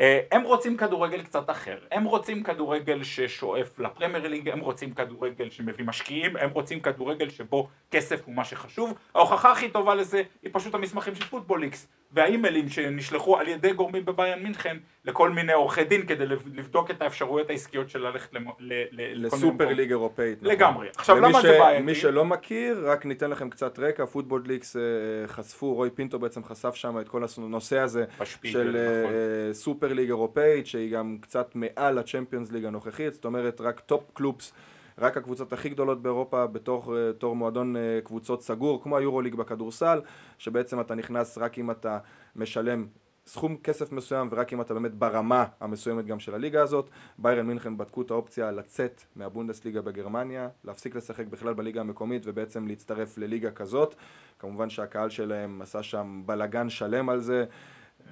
[0.00, 5.50] אה, הם רוצים כדורגל קצת אחר, הם רוצים כדורגל ששואף לפרמייר ליג, הם רוצים כדורגל
[5.50, 8.98] שמביא משקיעים, הם רוצים כדורגל שבו כסף הוא מה שחשוב.
[9.14, 14.04] ההוכחה הכי טובה לזה היא פשוט המסמכים של פוטבול ליקס והאימיילים שנשלחו על ידי גורמים
[14.04, 18.56] בביירן מינכן לכל מיני עורכי דין כדי לב- לבדוק את האפשרויות העסקיות של ללכת למו-
[18.60, 19.68] ל- ל- ל super.
[19.68, 20.38] league אירופאית.
[20.42, 20.52] נכון.
[20.52, 20.88] לגמרי.
[20.96, 21.82] עכשיו, למה ש- זה בעייתי?
[21.82, 24.82] מי שלא מכיר, רק ניתן לכם קצת רקע, פוטבול ליקס אה,
[25.26, 29.14] חשפו, רוי פינטו בעצם חשף שם את כל הנושא הזה בשפיגל, של נכון.
[29.48, 34.10] אה, super league אירופאית, שהיא גם קצת מעל הצ'מפיונס ליג הנוכחית, זאת אומרת רק top
[34.14, 34.52] clubs.
[34.98, 40.00] רק הקבוצות הכי גדולות באירופה בתור, אה, בתור מועדון אה, קבוצות סגור, כמו היורוליג בכדורסל,
[40.38, 41.98] שבעצם אתה נכנס רק אם אתה
[42.36, 42.86] משלם
[43.26, 46.90] סכום כסף מסוים ורק אם אתה באמת ברמה המסוימת גם של הליגה הזאת.
[47.18, 53.18] ביירן מינכן בדקו את האופציה לצאת מהבונדסליגה בגרמניה, להפסיק לשחק בכלל בליגה המקומית ובעצם להצטרף
[53.18, 53.94] לליגה כזאת.
[54.38, 57.44] כמובן שהקהל שלהם עשה שם בלגן שלם על זה.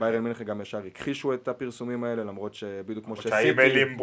[0.01, 3.97] ביירן מינכן גם ישר הכחישו את הפרסומים האלה למרות שבדיוק כמו שסיטי, שהאימיילים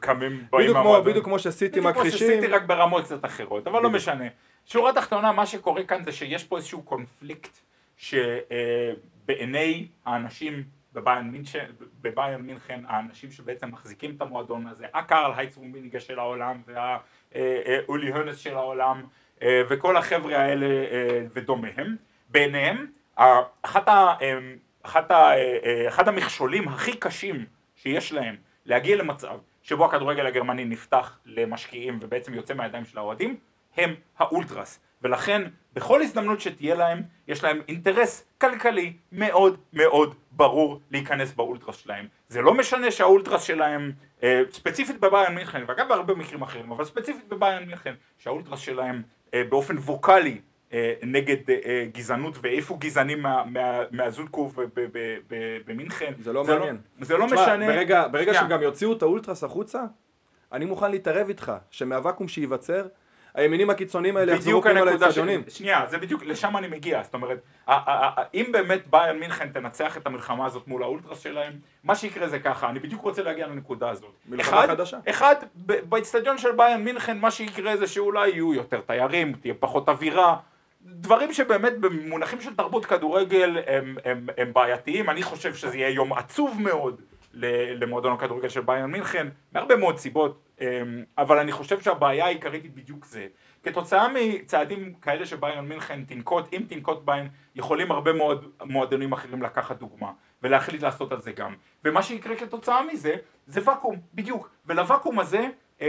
[0.00, 1.10] קמים באים מהמועדון.
[1.10, 3.90] בדיוק כמו שסיטי בדיוק כמו מכחישים, שסיטי רק ברמות קצת אחרות, אבל לא.
[3.90, 4.24] משנה.
[4.66, 7.56] שורה תחתונה, מה שקורה כאן זה שיש פה איזשהו קונפליקט
[9.26, 10.64] שבעיני האנשים
[12.02, 18.38] בביין מינכן, האנשים שבעצם מחזיקים את המועדון הזה, הקרל הייץ רומיניגה של העולם והאולי הונס
[18.38, 19.02] של העולם
[19.42, 21.96] אה, וכל החבר'ה האלה אה, ודומיהם,
[22.28, 22.86] בעיניהם,
[23.18, 24.14] ה- אחת ה...
[24.86, 27.44] אחת ה- אה, אה, אחד המכשולים הכי קשים
[27.76, 33.36] שיש להם להגיע למצב שבו הכדורגל הגרמני נפתח למשקיעים ובעצם יוצא מהידיים של האוהדים,
[33.76, 34.80] הם האולטרס.
[35.02, 42.06] ולכן בכל הזדמנות שתהיה להם, יש להם אינטרס כלכלי מאוד מאוד ברור להיכנס באולטרס שלהם.
[42.28, 47.28] זה לא משנה שהאולטרס שלהם, אה, ספציפית בביירן מינכן, ואגב בהרבה מקרים אחרים, אבל ספציפית
[47.28, 49.02] בביירן מינכן, שהאולטרס שלהם
[49.48, 50.40] באופן ווקאלי
[51.02, 56.12] נגד אה, אה, גזענות והעיפו גזענים מה- מה- מהזולקוב ב- ב- ב- ב- במינכן.
[56.20, 56.78] זה לא מעניין.
[57.00, 57.66] זה לא משנה.
[57.66, 58.40] ברגע, ברגע שנייה.
[58.40, 59.82] שהם גם יוציאו את האולטרס החוצה,
[60.52, 62.86] אני מוכן להתערב איתך שמהוואקום שייווצר,
[63.34, 65.40] הימינים הקיצוניים האלה יחזרו פנימה לאצטדיונים.
[65.42, 67.38] שלי, שנייה, זה בדיוק, לשם אני מגיע, זאת אומרת,
[68.34, 71.52] אם באמת ביירן מינכן תנצח את המלחמה הזאת מול האולטרס שלהם,
[71.84, 74.12] מה שיקרה זה ככה, אני בדיוק רוצה להגיע לנקודה הזאת.
[74.28, 74.98] מלחמה אחד- חדשה.
[75.10, 75.34] אחד,
[75.88, 80.36] באצטדיון של ביירן מינכן, מה שיקרה זה שאולי יהיו יותר תיירים, תהיה פחות אווירה.
[80.84, 86.12] דברים שבאמת במונחים של תרבות כדורגל הם, הם, הם בעייתיים, אני חושב שזה יהיה יום
[86.12, 87.02] עצוב מאוד
[87.34, 90.66] למועדון הכדורגל של ביון מינכן, מהרבה מאוד סיבות, אמ,
[91.18, 93.26] אבל אני חושב שהבעיה העיקרית היא בדיוק זה.
[93.62, 99.78] כתוצאה מצעדים כאלה שביון מינכן תנקוט, אם תנקוט בהם, יכולים הרבה מאוד מועדונים אחרים לקחת
[99.78, 100.12] דוגמה,
[100.42, 101.54] ולהחליט לעשות על זה גם.
[101.84, 103.16] ומה שיקרה כתוצאה מזה,
[103.46, 104.50] זה ואקום, בדיוק.
[104.66, 105.48] ולוואקום הזה,
[105.80, 105.86] אמ,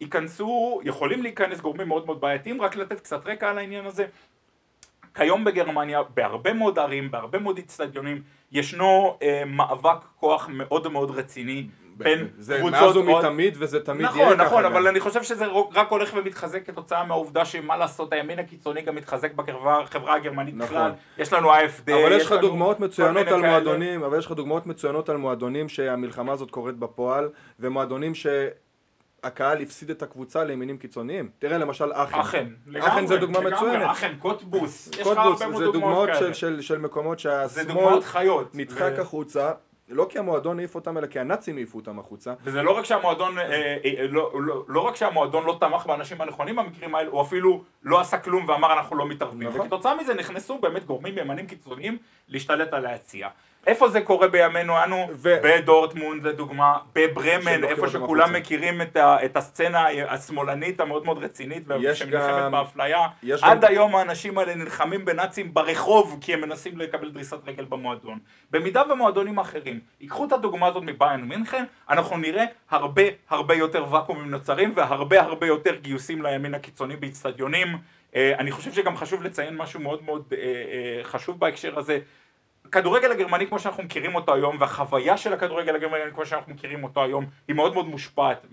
[0.00, 4.06] ייכנסו, יכולים להיכנס גורמים מאוד מאוד בעייתיים, רק לתת קצת רקע על העניין הזה.
[5.14, 8.22] כיום בגרמניה, בהרבה מאוד ערים, בהרבה מאוד אצטדיונים,
[8.52, 12.72] ישנו אה, מאבק כוח מאוד מאוד רציני בין זה קבוצות...
[12.80, 14.44] מאז עוד- ומתמיד וזה תמיד נכון, יהיה ככה.
[14.44, 14.72] נכון, גם.
[14.72, 19.32] אבל אני חושב שזה רק הולך ומתחזק כתוצאה מהעובדה שמה לעשות, הימין הקיצוני גם מתחזק
[19.34, 20.66] בחברה הגרמנית נכון.
[20.66, 23.40] בכלל, יש לנו AFD, אבל יש לך דוגמאות מצוינות על.
[23.40, 27.28] מועדונים, אבל יש לך דוגמאות מצוינות על מועדונים שהמלחמה הזאת קורית בפועל,
[27.60, 28.14] ומועדונים
[29.24, 31.30] שהקהל הפסיד את הקבוצה לימינים קיצוניים.
[31.38, 32.20] תראה למשל אכן.
[32.20, 32.46] אכן,
[32.80, 33.90] אכן זה דוגמה לגמרי, מצוינת.
[33.90, 36.08] אכן, קוטבוס, קוטבוס, זה דוגמאות.
[36.18, 37.98] של, של, של מקומות שהשמאל.
[38.54, 39.52] נדחק ו- החוצה,
[39.88, 42.34] לא כי המועדון העיף אותם, אלא כי הנאצים העיפו אותם החוצה.
[42.44, 46.56] וזה לא רק שהמועדון, אה, אה, לא, לא, לא רק שהמועדון לא תמך באנשים הנכונים
[46.56, 49.48] במקרים האלה, הוא אפילו לא עשה כלום ואמר אנחנו לא מתערבים.
[49.48, 49.60] נכון.
[49.60, 51.98] וכתוצאה מזה נכנסו באמת גורמים ימנים קיצוניים
[52.28, 53.28] להשתלט על היציאה.
[53.66, 55.08] איפה זה קורה בימינו אנו?
[55.14, 58.32] ו- בדורטמונד לדוגמה, בברמן, איפה שכולם.
[58.32, 61.62] מכירים את, ה, את הסצנה השמאלנית המאוד מאוד רצינית,
[61.94, 63.06] שנלחמת גם- באפליה.
[63.42, 68.18] עד גם- היום האנשים האלה נלחמים בנאצים ברחוב כי הם מנסים לקבל דריסת רגל במועדון.
[68.50, 74.30] במידה ומועדונים אחרים ייקחו את הדוגמה הזאת מביין מינכן, אנחנו נראה הרבה הרבה יותר ואקומים
[74.30, 77.68] נוצרים והרבה הרבה יותר גיוסים לימין הקיצוני באיצטדיונים.
[78.16, 81.98] אה, אני חושב שגם חשוב לציין משהו מאוד מאוד אה, אה, חשוב בהקשר הזה.
[82.68, 87.02] הכדורגל הגרמני כמו שאנחנו מכירים אותו היום והחוויה של הכדורגל הגרמני כמו שאנחנו מכירים אותו
[87.02, 88.46] היום היא מאוד מאוד מושפעת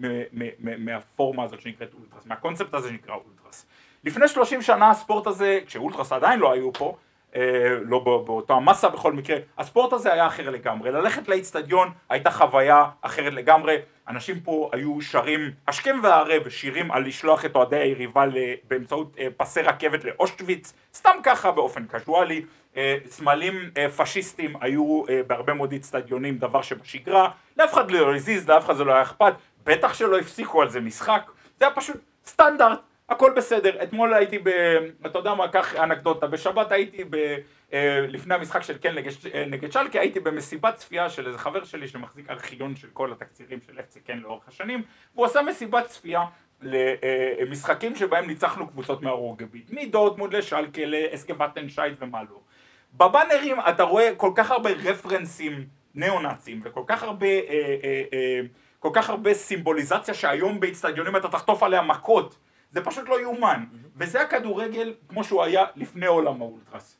[0.78, 3.66] מהפורמה הזאת שנקראת אולטרס, מהקונספט הזה שנקרא אולטרס.
[4.04, 6.96] לפני 30 שנה הספורט הזה, כשאולטרס עדיין לא היו פה,
[7.36, 7.42] אה,
[7.82, 10.92] לא בא- באותה המסה בכל מקרה, הספורט הזה היה אחר לגמרי.
[10.92, 13.78] ללכת לאיצטדיון הייתה חוויה אחרת לגמרי.
[14.08, 18.26] אנשים פה היו שרים השכם והערב שירים על לשלוח את אוהדי היריבה
[18.68, 22.46] באמצעות אה, פסי רכבת לאושטוויץ, סתם ככה באופן קזואלי.
[22.78, 28.50] אה, סמלים אה, פשיסטים היו אה, בהרבה מאוד איצטדיונים דבר שבשגרה, לאף אחד לא הזיז,
[28.50, 29.34] לאף אחד זה לא היה אכפת,
[29.66, 33.84] בטח שלא הפסיקו על זה משחק, זה היה פשוט סטנדרט, הכל בסדר.
[33.84, 34.50] אתמול הייתי ב...
[35.06, 37.36] אתה יודע מה, קח אנקדוטה, בשבת הייתי ב...
[38.08, 38.96] לפני המשחק של כן
[39.48, 43.80] נגד, שלקה, הייתי במסיבת צפייה של איזה חבר שלי שמחזיק ארכיון של כל התקצירים של
[43.80, 44.84] אפצי כן לאורך השנים,
[45.16, 46.22] והוא עשה מסיבת צפייה
[46.62, 52.40] למשחקים שבהם ניצחנו קבוצות מהרוגבית, מדורטמונד לשלקה, לאסקבטנשייט ומה לא.
[52.98, 55.66] בבאנרים אתה רואה כל כך הרבה רפרנסים
[55.96, 58.40] ניאו-נאצים וכל כך הרבה, אה, אה, אה,
[58.80, 62.38] כל כך הרבה סימבוליזציה שהיום באיצטדיונים אתה תחטוף עליה מכות,
[62.72, 63.64] זה פשוט לא יאומן.
[63.96, 66.98] וזה הכדורגל כמו שהוא היה לפני עולם האולטרס.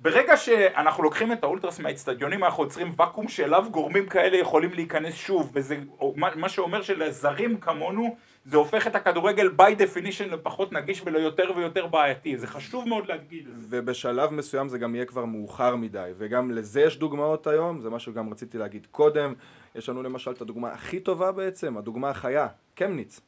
[0.00, 5.50] ברגע שאנחנו לוקחים את האולטרס מהאיצטדיונים אנחנו יוצרים ואקום שאליו גורמים כאלה יכולים להיכנס שוב
[5.54, 5.76] וזה
[6.16, 8.16] מה שאומר שלזרים כמונו
[8.46, 13.44] זה הופך את הכדורגל by definition לפחות נגיש וליותר ויותר בעייתי זה חשוב מאוד להדגיש.
[13.58, 18.12] ובשלב מסוים זה גם יהיה כבר מאוחר מדי, וגם לזה יש דוגמאות היום, זה משהו
[18.12, 19.34] שגם רציתי להגיד קודם,
[19.74, 23.20] יש לנו למשל את הדוגמה הכי טובה בעצם, הדוגמה החיה, קמניץ.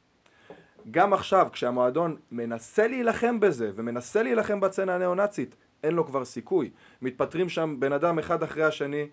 [0.90, 6.70] גם עכשיו, כשהמועדון מנסה להילחם בזה, ומנסה להילחם בצנה הניאו-נאצית, אין לו כבר סיכוי.
[7.02, 9.08] מתפטרים שם בן אדם אחד אחרי השני,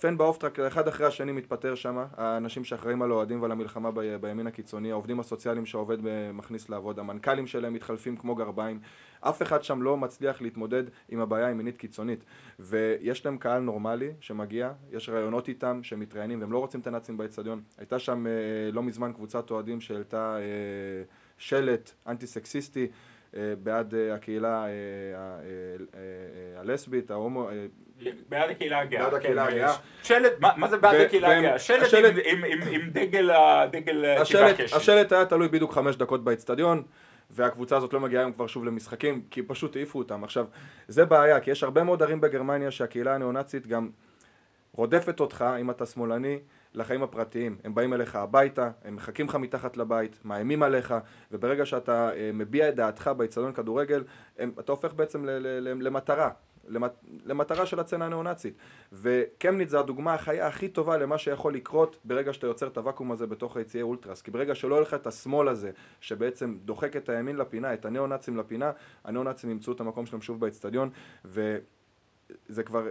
[0.00, 4.46] פן באופטרק אחד אחרי השני מתפטר שם, האנשים שאחראים על האוהדים ועל המלחמה ב- בימין
[4.46, 8.80] הקיצוני, העובדים הסוציאליים שהעובד ב- מכניס לעבוד, המנכ"לים שלהם מתחלפים כמו גרביים,
[9.20, 12.24] אף אחד שם לא מצליח להתמודד עם הבעיה הימינית קיצונית,
[12.58, 17.62] ויש להם קהל נורמלי שמגיע, יש ראיונות איתם שמתראיינים והם לא רוצים את הנאצים באצטדיון,
[17.78, 18.32] הייתה שם אה,
[18.72, 20.42] לא מזמן קבוצת אוהדים שהעלתה אה,
[21.38, 22.90] שלט אנטי סקסיסטי אה,
[23.62, 24.70] בעד אה, הקהילה אה, אה,
[25.94, 27.66] אה, הלסבית, ההומו, אה,
[28.28, 29.02] בעד הקהילה הגאה.
[29.04, 29.74] בעד הקהילה כן, הגאה.
[30.02, 31.58] שלט, מה זה בעד הקהילה הגאה?
[31.58, 36.82] שלט עם- דגל ה- דגל אה, צבעי השלט, היה תלוי בדיוק חמש דקות באצטדיון
[37.30, 40.24] והקבוצה הזאת לא מגיעה היום כבר שוב למשחקים כי פשוט העיפו אותם.
[40.24, 40.46] עכשיו,
[40.88, 43.90] זה בעיה כי יש הרבה מאוד ערים בגרמניה שהקהילה הניאו-נאצית גם
[44.72, 46.38] רודפת אותך אם אתה שמאלני
[46.74, 47.58] לחיים הפרטיים.
[47.64, 50.94] הם באים אליך הביתה, הם מחכים לך מתחת לבית, מאיימים עליך
[51.32, 54.04] וברגע שאתה אה, מביע את דעתך באצטדיון כדורגל
[54.38, 56.30] הם, אתה הופך בעצם ל- ל- ל- למטרה.
[56.68, 56.92] למט,
[57.24, 58.54] למטרה של הצצנה הניאו-נאצית.
[58.92, 63.26] וקמניץ זה הדוגמה החיה הכי טובה למה שיכול לקרות ברגע שאתה יוצר את הוואקום הזה
[63.26, 64.22] בתוך היציעי אולטרס.
[64.22, 68.72] כי ברגע שלא יהיה את השמאל הזה, שבעצם דוחק את הימין לפינה, את הניאו-נאצים לפינה,
[69.04, 70.90] הניאו-נאצים ימצאו את המקום שלהם שוב באצטדיון,
[71.24, 72.86] וזה כבר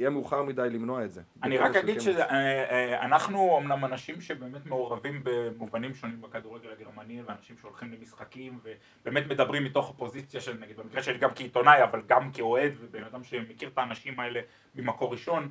[0.00, 1.22] יהיה מאוחר מדי למנוע את זה.
[1.42, 2.00] אני רק אגיד.
[2.00, 8.58] שאנחנו אמנם אנשים שבאמת מעורבים במובנים שונים בכדורגל הגרמני ואנשים שהולכים למשחקים
[9.04, 13.24] ובאמת מדברים מתוך הפוזיציה של נגיד במקרה שלי גם כעיתונאי אבל גם כאוהד ובן אדם
[13.24, 14.40] שמכיר את האנשים האלה
[14.74, 15.48] ממקור ראשון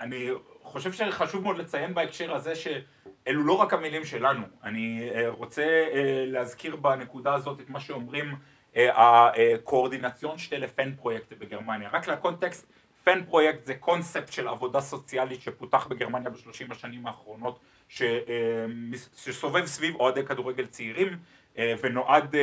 [0.00, 0.30] אני
[0.62, 5.64] חושב שחשוב מאוד לציין בהקשר הזה שאלו לא רק המילים שלנו, אני רוצה
[6.26, 8.34] להזכיר בנקודה הזאת את מה שאומרים
[8.76, 12.66] הקואורדינציון שטלה פן פרויקט בגרמניה, רק לקונטקסט
[13.04, 20.24] פן פרויקט זה קונספט של עבודה סוציאלית שפותח בגרמניה בשלושים השנים האחרונות שסובב סביב אוהדי
[20.24, 21.18] כדורגל צעירים
[21.58, 22.34] ונועד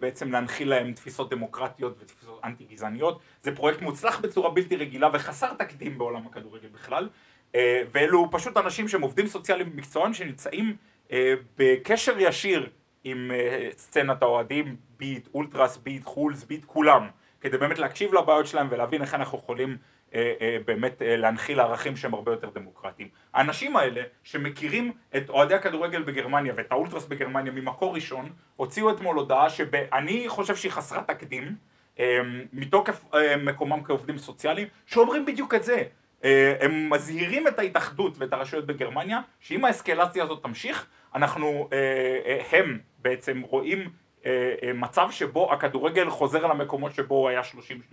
[0.00, 5.54] בעצם להנחיל להם תפיסות דמוקרטיות ותפיסות אנטי גזעניות זה פרויקט מוצלח בצורה בלתי רגילה וחסר
[5.54, 7.08] תקדים בעולם הכדורגל בכלל
[7.92, 10.76] ואלו פשוט אנשים שהם עובדים סוציאליים במקצועם שנמצאים
[11.58, 12.70] בקשר ישיר
[13.04, 13.30] עם
[13.70, 17.08] סצנת האוהדים, ביט, אולטרס, ביט, חולס, ביט, כולם
[17.40, 19.76] כדי באמת להקשיב לבעיות שלהם ולהבין איך אנחנו יכולים
[20.64, 23.08] באמת להנחיל ערכים שהם הרבה יותר דמוקרטיים.
[23.34, 29.50] האנשים האלה שמכירים את אוהדי הכדורגל בגרמניה ואת האולטרס בגרמניה ממקור ראשון הוציאו אתמול הודעה
[29.50, 31.56] שאני חושב שהיא חסרת תקדים
[32.52, 33.04] מתוקף
[33.44, 35.82] מקומם כעובדים סוציאליים שאומרים בדיוק את זה
[36.60, 41.68] הם מזהירים את ההתאחדות ואת הרשויות בגרמניה שאם האסקלציה הזאת תמשיך אנחנו
[42.52, 43.90] הם בעצם רואים
[44.74, 47.40] מצב שבו הכדורגל חוזר למקומות שבו הוא היה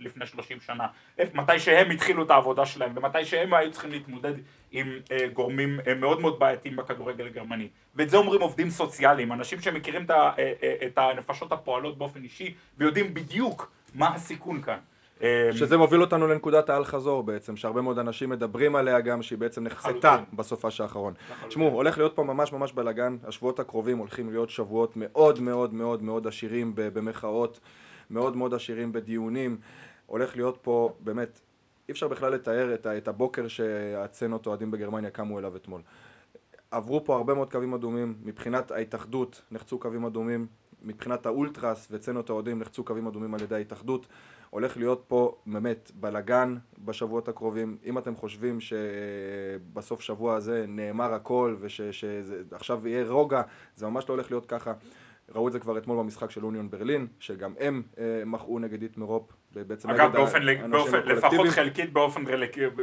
[0.00, 0.86] לפני שלושים שנה.
[1.34, 4.32] מתי שהם התחילו את העבודה שלהם ומתי שהם היו צריכים להתמודד
[4.72, 4.98] עם
[5.32, 7.68] גורמים מאוד מאוד בעייתיים בכדורגל הגרמני.
[7.94, 10.06] ואת זה אומרים עובדים סוציאליים אנשים שמכירים
[10.86, 14.78] את הנפשות הפועלות באופן אישי ויודעים בדיוק מה הסיכון כאן
[15.52, 19.64] שזה מוביל אותנו לנקודת האל חזור בעצם, שהרבה מאוד אנשים מדברים עליה גם, שהיא בעצם
[19.64, 21.14] נחצתה בסופש האחרון.
[21.48, 26.02] תשמעו, הולך להיות פה ממש ממש בלאגן, השבועות הקרובים הולכים להיות שבועות מאוד מאוד מאוד
[26.02, 27.60] מאוד עשירים במחאות,
[28.10, 29.56] מאוד מאוד עשירים בדיונים,
[30.06, 31.40] הולך להיות פה באמת,
[31.88, 35.80] אי אפשר בכלל לתאר את הבוקר שהצנות אוהדים בגרמניה קמו אליו אתמול.
[36.70, 40.46] עברו פה הרבה מאוד קווים אדומים, מבחינת ההתאחדות נחצו קווים אדומים,
[40.82, 44.06] מבחינת האולטרס וצנות האוהדים נחצו קווים אדומים על ידי ההתאחדות
[44.56, 47.76] הולך להיות פה באמת בלאגן בשבועות הקרובים.
[47.84, 53.42] אם אתם חושבים שבסוף שבוע הזה נאמר הכל ושעכשיו יהיה רוגע
[53.74, 54.72] זה ממש לא הולך להיות ככה.
[55.34, 57.82] ראו את זה כבר אתמול במשחק של אוניון ברלין שגם הם
[58.26, 59.32] מחאו נגד איטמרופ
[59.86, 62.24] אגב באופן, באופן לפחות חלקית באופן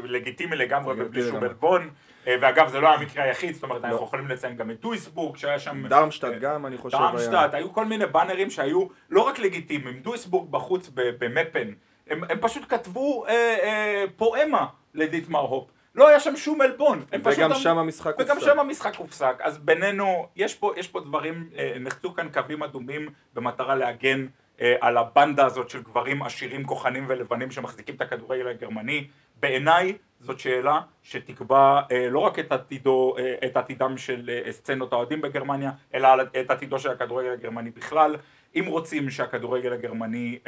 [0.04, 1.90] לגיטימי לגמרי ובלי שום עלבון
[2.28, 5.60] ואגב זה לא היה המקרה היחיד זאת אומרת אנחנו יכולים לציין גם את דויסבורג שהיה
[5.60, 10.52] שם דרמשטט גם אני חושב דרמשטט היו כל מיני באנרים שהיו לא רק לגיטימיים דויסבורג
[10.52, 11.74] בחוץ במפן.
[12.08, 13.26] הם פשוט כתבו
[14.16, 15.70] פואמה לדיטמר הופ.
[15.96, 18.32] לא היה שם שום עלבון וגם שם המשחק הופסק.
[18.32, 19.36] וגם שם המשחק הופסק.
[19.42, 21.50] אז בינינו יש פה, יש פה דברים
[21.80, 24.26] נחצו כאן קווים אדומים במטרה להגן
[24.82, 29.08] על הבנדה הזאת של גברים עשירים כוחנים ולבנים שמחזיקים את הכדורגל הגרמני.
[29.40, 33.16] בעיניי זאת שאלה שתקבע לא רק את, עתידו,
[33.46, 36.08] את עתידם של סצנות האוהדים בגרמניה אלא
[36.42, 38.16] את עתידו של הכדורגל הגרמני בכלל.
[38.56, 40.40] אם רוצים שהכדורגל הגרמני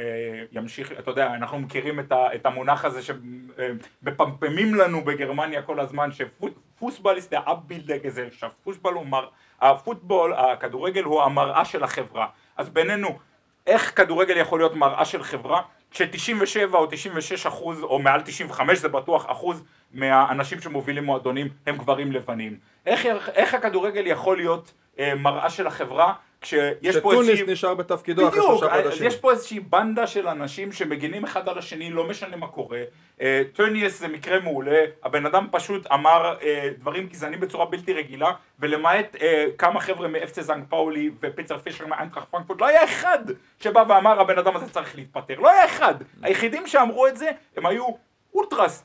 [0.52, 7.34] ימשיך, אתה יודע אנחנו מכירים את המונח הזה שמפמפמים לנו בגרמניה כל הזמן שפוסבול ist
[7.34, 8.72] der Abbild der Gesellschaft,
[9.62, 12.28] הפוטבול, הכדורגל הוא המראה של החברה.
[12.58, 13.20] אז בינינו
[13.68, 15.62] איך כדורגל יכול להיות מראה של חברה
[15.96, 22.12] כש-97 או 96 אחוז או מעל 95 זה בטוח אחוז מהאנשים שמובילים מועדונים הם גברים
[22.12, 22.58] לבנים.
[22.86, 27.38] איך, איך הכדורגל יכול להיות אה, מראה של החברה כשיש פה איזושהי...
[27.38, 29.08] שטוניס נשאר בתפקידו אחרי שלושה חודשים.
[29.08, 32.82] יש פה איזושהי בנדה של אנשים שמגינים אחד על השני, לא משנה מה קורה.
[33.54, 36.36] טוניס זה מקרה מעולה, הבן אדם פשוט אמר
[36.80, 39.16] דברים גזענים בצורה בלתי רגילה, ולמעט
[39.58, 43.20] כמה חבר'ה מאפצה זנג פאולי ופיצר פישר מאיינטראכט פרנקפורט, לא היה אחד
[43.60, 45.96] שבא ואמר הבן אדם הזה צריך להתפטר, לא היה אחד.
[46.22, 47.86] היחידים שאמרו את זה הם היו
[48.34, 48.84] אולטרס.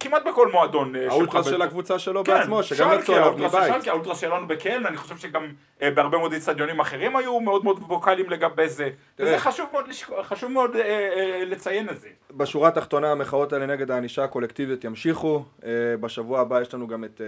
[0.00, 3.86] כמעט בכל מועדון האולטרס של הקבוצה שלו בעצמו, שגם יצאו עליו מבית.
[3.86, 5.46] האולטרס שלנו בקהל, אני חושב שגם
[5.80, 9.38] בהרבה מאוד אצטדיונים אחרים היו מאוד מאוד ווקאליים לגבי זה, וזה
[10.22, 10.76] חשוב מאוד
[11.46, 12.08] לציין את זה.
[12.36, 15.44] בשורה התחתונה המחאות האלה נגד הענישה הקולקטיבית ימשיכו,
[16.00, 17.20] בשבוע הבא יש לנו גם את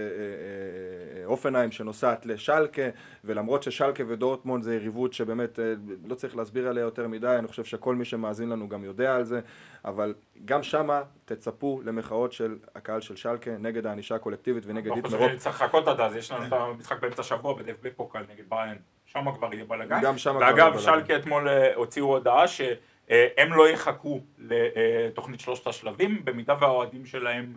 [1.25, 2.81] אופנהיים שנוסעת לשלקה,
[3.23, 5.59] ולמרות ששלקה ודורטמונד זה יריבות שבאמת
[6.07, 9.23] לא צריך להסביר עליה יותר מדי, אני חושב שכל מי שמאזין לנו גם יודע על
[9.23, 9.39] זה,
[9.85, 10.13] אבל
[10.45, 15.35] גם שמה תצפו למחאות של הקהל של שלקה נגד הענישה הקולקטיבית ונגד איתמר רופ.
[15.37, 19.31] צריך לחכות עד אז, יש לנו את המשחק באמצע השבוע בדף בפוקל נגד ביין, שם
[19.35, 19.99] כבר יהיה בלאגן.
[20.01, 27.05] גם שם ואגב, שלקה אתמול הוציאו הודעה שהם לא יחכו לתוכנית שלושת השלבים, במידה והאוהדים
[27.05, 27.53] שלהם,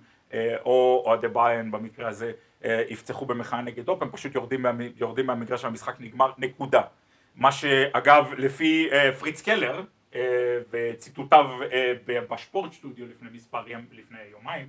[0.64, 2.32] או אוהדי ביין במקרה הזה,
[2.64, 4.66] יפצחו במחאה נגד אופ, הם פשוט יורדים,
[4.96, 6.82] יורדים מהמגרש והמשחק נגמר, נקודה.
[7.36, 9.82] מה שאגב, לפי פריץ קלר,
[10.70, 11.46] וציטוטיו
[12.06, 14.68] בשפורט סטודיו לפני מספר ימים, לפני יומיים,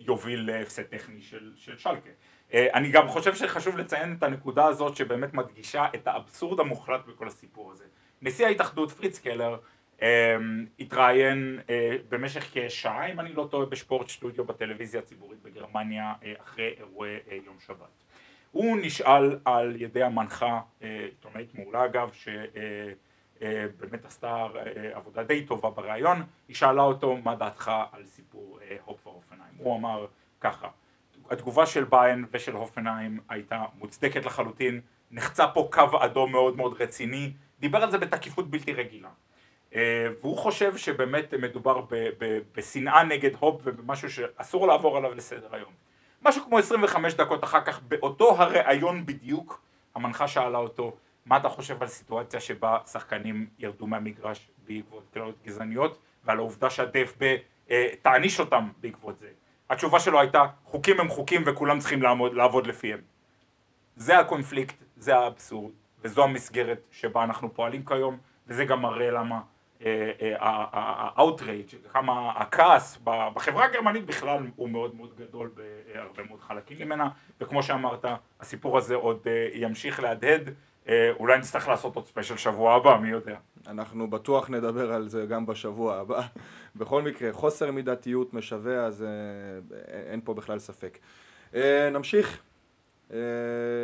[0.00, 2.10] יוביל להפסד טכני של, של שלקה.
[2.54, 7.72] אני גם חושב שחשוב לציין את הנקודה הזאת שבאמת מדגישה את האבסורד המוחלט בכל הסיפור
[7.72, 7.84] הזה.
[8.22, 9.56] נשיא ההתאחדות פריץ קלר
[10.80, 11.60] התראיין
[12.08, 18.04] במשך כשעה אם אני לא טועה בשפורט סטודיו בטלוויזיה הציבורית בגרמניה אחרי אירועי יום שבת.
[18.52, 22.10] הוא נשאל על ידי המנחה, עיתונאית מעולה אגב,
[23.40, 24.46] שבאמת עשתה
[24.92, 30.06] עבודה די טובה בריאיון, היא שאלה אותו מה דעתך על סיפור הופ ואופנהיים, הוא אמר
[30.40, 30.68] ככה
[31.30, 34.80] התגובה של ביין ושל הופנהיים הייתה מוצדקת לחלוטין,
[35.10, 39.08] נחצה פה קו אדום מאוד מאוד רציני, דיבר על זה בתקיפות בלתי רגילה.
[40.20, 41.80] והוא חושב שבאמת מדובר
[42.54, 45.72] בשנאה נגד הופ ובמשהו שאסור לעבור עליו לסדר היום.
[46.22, 49.60] משהו כמו 25 דקות אחר כך באותו הראיון בדיוק
[49.94, 50.96] המנחה שאלה אותו
[51.26, 57.36] מה אתה חושב על סיטואציה שבה שחקנים ירדו מהמגרש בעקבות קללות גזעניות ועל העובדה שהדפב
[58.02, 59.28] תעניש אותם בעקבות זה
[59.70, 63.00] התשובה שלו הייתה חוקים הם חוקים וכולם צריכים לעמוד, לעבוד לפיהם.
[63.96, 69.40] זה הקונפליקט, זה האבסורד, וזו המסגרת שבה אנחנו פועלים כיום, וזה גם מראה למה
[70.40, 77.08] ה-outrage, כמה הכעס בחברה הגרמנית בכלל הוא מאוד מאוד גדול בהרבה מאוד חלקים ממנה,
[77.40, 78.04] וכמו שאמרת,
[78.40, 80.54] הסיפור הזה עוד ימשיך להדהד,
[81.18, 83.36] אולי נצטרך לעשות עוד special שבוע הבא, מי יודע.
[83.66, 86.22] אנחנו בטוח נדבר על זה גם בשבוע הבא.
[86.76, 89.04] בכל מקרה, חוסר מידתיות משווע, אז
[89.80, 90.98] אין פה בכלל ספק.
[91.92, 92.42] נמשיך.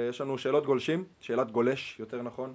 [0.08, 2.54] יש לנו שאלות גולשים, שאלת גולש יותר נכון.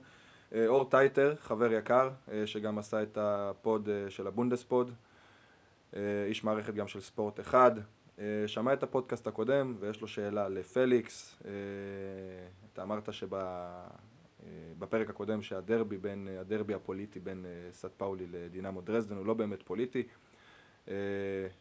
[0.67, 2.09] אור טייטר, חבר יקר,
[2.45, 4.91] שגם עשה את ה pod של הבונדספוד,
[6.27, 7.71] איש מערכת גם של ספורט אחד,
[8.47, 11.43] שמע את הפודקאסט הקודם ויש לו שאלה לפליקס,
[12.73, 13.13] אתה אמרת
[14.47, 20.03] שבפרק הקודם שהדרבי בין, הדרבי הפוליטי בין סט פאולי לדינמו דרזדן הוא לא באמת פוליטי,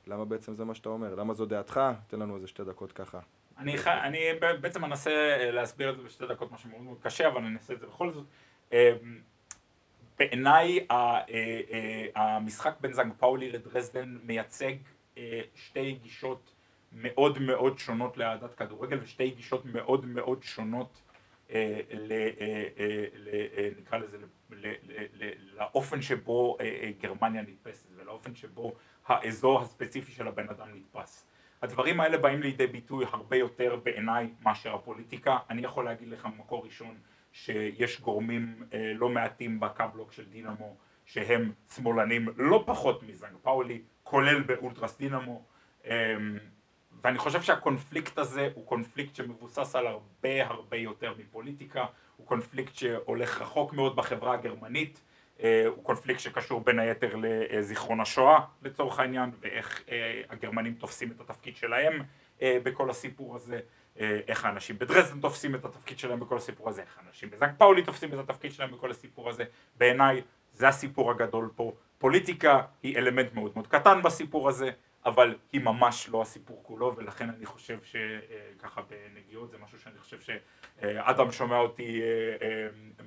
[0.06, 1.14] למה בעצם זה מה שאתה אומר?
[1.14, 1.80] למה זו דעתך?
[2.06, 3.18] תן לנו איזה שתי דקות ככה.
[3.58, 4.18] אני, אני
[4.60, 5.10] בעצם אנסה
[5.52, 8.12] להסביר את זה בשתי דקות, משהו מאוד מאוד קשה, אבל אני אנסה את זה בכל
[8.12, 8.24] זאת.
[10.18, 10.86] בעיניי
[12.14, 14.74] המשחק בין זנג פאולי לדרזדן מייצג
[15.54, 16.52] שתי גישות
[16.92, 21.02] מאוד מאוד שונות לאהדת כדורגל ושתי גישות מאוד מאוד שונות
[23.78, 24.18] נקרא לזה
[25.56, 26.56] לאופן שבו
[27.00, 28.74] גרמניה נתפסת ולאופן שבו
[29.06, 31.26] האזור הספציפי של הבן אדם נתפס.
[31.62, 36.64] הדברים האלה באים לידי ביטוי הרבה יותר בעיניי מאשר הפוליטיקה, אני יכול להגיד לך ממקור
[36.64, 36.96] ראשון
[37.32, 38.62] שיש גורמים
[38.94, 45.44] לא מעטים בקאבלוק של דינמו שהם שמאלנים לא פחות מזנג פאולי, כולל באולטרס דינמו
[47.06, 51.86] ואני חושב שהקונפליקט הזה הוא קונפליקט שמבוסס על הרבה הרבה יותר מפוליטיקה,
[52.16, 55.00] הוא קונפליקט שהולך רחוק מאוד בחברה הגרמנית,
[55.42, 59.82] הוא קונפליקט שקשור בין היתר לזיכרון השואה לצורך העניין ואיך
[60.28, 62.02] הגרמנים תופסים את התפקיד שלהם
[62.42, 63.60] בכל הסיפור הזה.
[63.98, 68.14] איך האנשים בדרזדן תופסים את התפקיד שלהם בכל הסיפור הזה, איך האנשים בזנק פאולי תופסים
[68.14, 69.44] את התפקיד שלהם בכל הסיפור הזה,
[69.76, 74.70] בעיניי זה הסיפור הגדול פה, פוליטיקה היא אלמנט מאוד מאוד קטן בסיפור הזה,
[75.06, 80.20] אבל היא ממש לא הסיפור כולו ולכן אני חושב שככה בנגיעות זה משהו שאני חושב
[80.20, 82.00] שאדם שומע אותי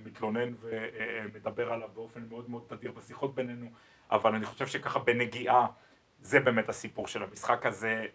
[0.03, 3.69] מתלונן ומדבר עליו באופן מאוד מאוד תדיר בשיחות בינינו,
[4.11, 5.67] אבל אני חושב שככה בנגיעה
[6.21, 8.05] זה באמת הסיפור של המשחק הזה,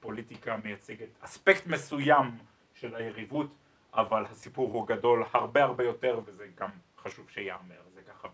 [0.00, 2.38] פוליטיקה מייצגת אספקט מסוים
[2.74, 3.54] של היריבות,
[3.94, 8.28] אבל הסיפור הוא גדול הרבה הרבה יותר וזה גם חשוב שייאמר, זה ככה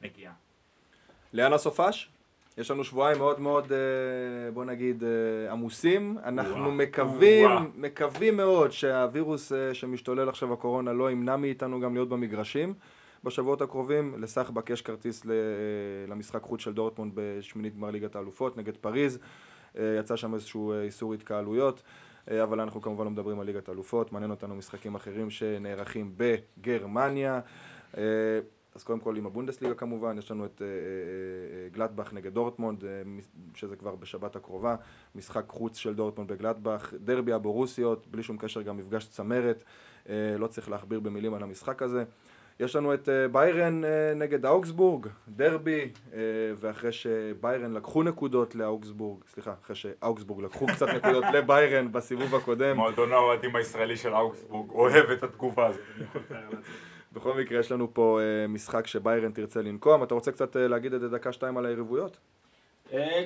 [0.00, 0.32] בנגיעה.
[1.32, 2.10] לאן הסופש?
[2.58, 3.72] יש לנו שבועיים מאוד מאוד,
[4.54, 5.04] בוא נגיד,
[5.50, 6.18] עמוסים.
[6.24, 7.60] אנחנו ווא, מקווים, ווא.
[7.76, 12.74] מקווים מאוד שהווירוס שמשתולל עכשיו הקורונה לא ימנע מאיתנו גם להיות במגרשים.
[13.24, 15.22] בשבועות הקרובים, לסחבק יש כרטיס
[16.08, 19.18] למשחק חוץ של דורטמונד בשמינית גמר ליגת האלופות נגד פריז,
[19.74, 21.82] יצא שם איזשהו איסור התקהלויות,
[22.42, 27.40] אבל אנחנו כמובן לא מדברים על ליגת האלופות, מעניין אותנו משחקים אחרים שנערכים בגרמניה.
[28.76, 30.62] אז קודם כל עם הבונדסליגה כמובן, יש לנו את
[31.72, 32.84] גלטבך נגד דורטמונד,
[33.54, 34.76] שזה כבר בשבת הקרובה,
[35.14, 39.64] משחק חוץ של דורטמונד בגלטבך, דרבי הבורוסיות, בלי שום קשר גם מפגש צמרת,
[40.38, 42.04] לא צריך להכביר במילים על המשחק הזה.
[42.60, 43.82] יש לנו את ביירן
[44.16, 45.90] נגד האוגסבורג, דרבי,
[46.56, 52.76] ואחרי שביירן לקחו נקודות לאוגסבורג, סליחה, אחרי שאוגסבורג לקחו קצת נקודות לביירן בסיבוב הקודם.
[52.76, 55.80] מועדון האוהדים הישראלי של האוגסבורג אוהב את התגובה הזאת.
[57.16, 61.08] בכל מקרה יש לנו פה משחק שביירן תרצה לנקום, אתה רוצה קצת להגיד את זה
[61.08, 62.18] דקה שתיים על היריבויות?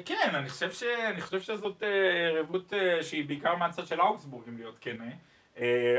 [0.05, 1.82] כן, אני חושב שזאת
[2.30, 2.72] יריבות
[3.03, 4.97] שהיא בעיקר מהצד של האוגסבורג אם להיות כן.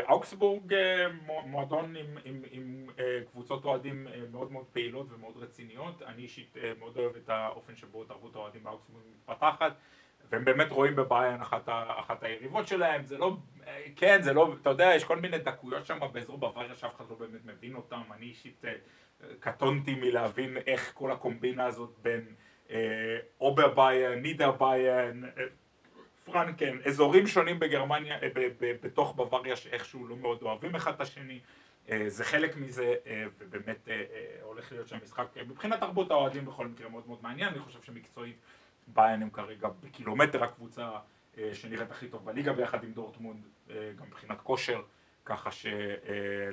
[0.10, 0.76] אוקסבורג
[1.46, 2.88] מועדון עם, עם, עם
[3.32, 8.36] קבוצות אוהדים מאוד מאוד פעילות ומאוד רציניות, אני אישית מאוד אוהב את האופן שבו תרבות
[8.36, 9.74] האוהדים באוקסבורג מתפתחת
[10.32, 11.70] והם באמת רואים בביין אחת,
[12.00, 13.38] אחת היריבות שלהם, זה לא,
[13.96, 17.16] כן, זה לא, אתה יודע, יש כל מיני דקויות שם באזור בוואריה שאף אחד לא
[17.16, 18.74] באמת מבין אותם, אני אישית אה,
[19.40, 22.26] קטונתי מלהבין איך כל הקומבינה הזאת בין
[22.70, 25.44] אה, אוברבאיירן, נידרבאיירן, אה,
[26.26, 28.18] פרנקן, אזורים שונים בגרמניה,
[28.82, 31.40] בתוך בוואריה שאיכשהו לא מאוד אוהבים אחד את השני,
[32.08, 32.96] זה חלק מזה,
[33.40, 33.88] ובאמת
[34.42, 38.36] הולך להיות שם משחק, מבחינת תרבות האוהדים בכל מקרה מאוד מאוד מעניין, אני חושב שמקצועית
[38.94, 40.90] באיירן הם כרגע בקילומטר הקבוצה
[41.54, 44.82] שנראית הכי טוב בליגה ביחד עם דורטמונד, גם מבחינת כושר.
[45.26, 45.72] ככה שלא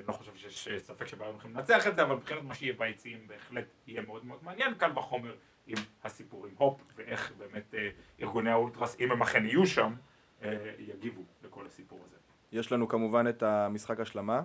[0.08, 3.64] אה, חושב שיש ספק שבאיירן הולכים לנצח את זה, אבל מבחינת מה שיהיה ביציעים בהחלט
[3.86, 5.34] יהיה מאוד מאוד מעניין, קל וחומר
[5.66, 9.94] עם הסיפור עם הופ, ואיך באמת אה, ארגוני האולטרס, אם הם אכן יהיו שם,
[10.42, 12.16] אה, יגיבו לכל הסיפור הזה.
[12.52, 14.42] יש לנו כמובן את המשחק השלמה,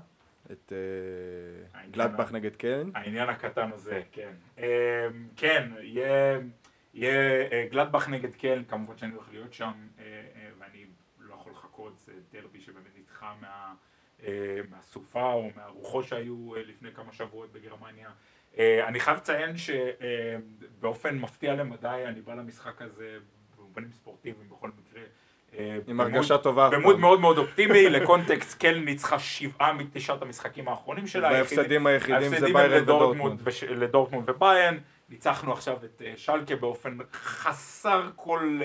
[0.52, 0.74] את
[1.92, 2.90] גלדבך נגד קרן.
[2.96, 4.34] העניין הקטן הזה, כן.
[5.36, 6.40] כן, יהיה...
[6.94, 9.72] יהיה גלדבך נגד קלן, כמובן שאני הולך להיות שם,
[10.60, 10.86] ואני
[11.20, 13.74] לא יכול לחכות, זה דרבי שבאמת נדחה מה...
[14.28, 18.10] אה, מהסופה או מהרוחות שהיו אה, לפני כמה שבועות בגרמניה.
[18.58, 23.18] אה, אני חייב לציין שבאופן מפתיע למדי אני בא למשחק הזה
[23.58, 25.02] במובנים ספורטיביים בכל מקרה.
[25.88, 26.70] עם הרגשה טובה.
[26.70, 31.28] במוד מאוד מאוד אופטימי, לקונטקסט קל ניצחה שבעה מתשעת המשחקים האחרונים שלה.
[31.32, 33.42] וההפסדים היחידים זה ביירן ודורטמונד.
[33.70, 34.78] לדורטמונד וביירן.
[35.14, 38.60] ניצחנו עכשיו את שלקה באופן חסר כל...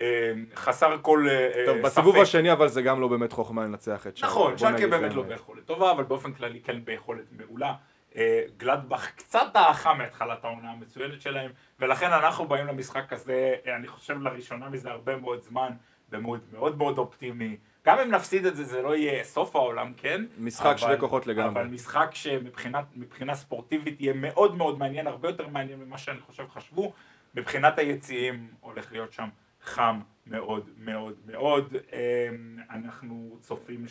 [0.00, 1.66] אה, חסר כל אה, ספק.
[1.66, 4.32] טוב, בסיבוב השני אבל זה גם לא באמת חוכמה לנצח את שלקה.
[4.32, 7.74] נכון, שלקה באמת לא ביכולת טובה, אבל באופן כללי כן ביכולת מעולה.
[8.16, 11.50] אה, גלדבך קצת דעכה מהתחלת העונה המצוינת שלהם,
[11.80, 15.72] ולכן אנחנו באים למשחק הזה, אני חושב לראשונה מזה הרבה מאוד זמן,
[16.08, 17.56] במוד מאוד מאוד אופטימי.
[17.86, 20.24] גם אם נפסיד את זה, זה לא יהיה סוף העולם, כן?
[20.38, 21.48] משחק שווה כוחות לגמרי.
[21.48, 26.92] אבל משחק שמבחינה ספורטיבית יהיה מאוד מאוד מעניין, הרבה יותר מעניין ממה שאני חושב חשבו.
[27.34, 29.28] מבחינת היציעים הולך להיות שם
[29.62, 31.76] חם מאוד מאוד מאוד.
[31.92, 33.88] אמ, אנחנו צופים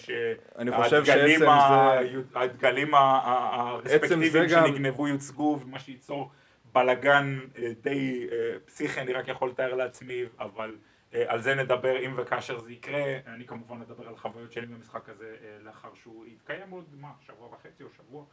[2.34, 6.32] שהדגלים הרספקטיביים שנגנבו יוצגו ומה שייצור
[6.74, 10.76] בלאגן אה, די אה, פסיכי, אני רק יכול לתאר לעצמי, אבל
[11.14, 13.18] על זה נדבר אם וכאשר זה יקרה.
[13.28, 17.84] אני כמובן אדבר על חוויות שלי במשחק הזה לאחר שהוא יתקיים עוד, מה, שבוע וחצי
[17.84, 18.26] או שבוע.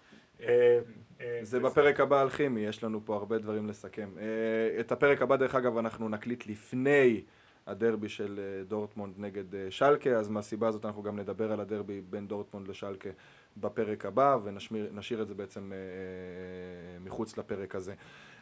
[1.43, 4.11] זה בפרק הבא על כימי, יש לנו פה הרבה דברים לסכם.
[4.81, 7.23] את הפרק הבא דרך אגב אנחנו נקליט לפני
[7.67, 12.01] הדרבי של אה, דורטמונד נגד אה, שלקה, אז מהסיבה הזאת אנחנו גם נדבר על הדרבי
[12.11, 13.11] בין דורטמונד לשלקה
[13.57, 17.95] בפרק הבא, ונשאיר את זה בעצם אה, מחוץ לפרק הזה.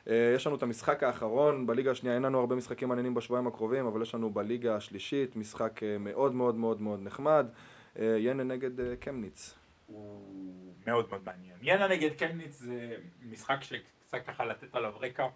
[0.06, 4.02] יש לנו את המשחק האחרון, בליגה השנייה אין לנו הרבה משחקים מעניינים בשבועיים הקרובים, אבל
[4.02, 7.46] יש לנו בליגה השלישית משחק מאוד מאוד מאוד מאוד נחמד,
[7.96, 9.54] ינה נגד קמניץ.
[9.86, 11.56] הוא מאוד מאוד מעניין.
[11.62, 15.26] ינה נגד קמניץ זה משחק שקצת ככה לתת עליו רקע.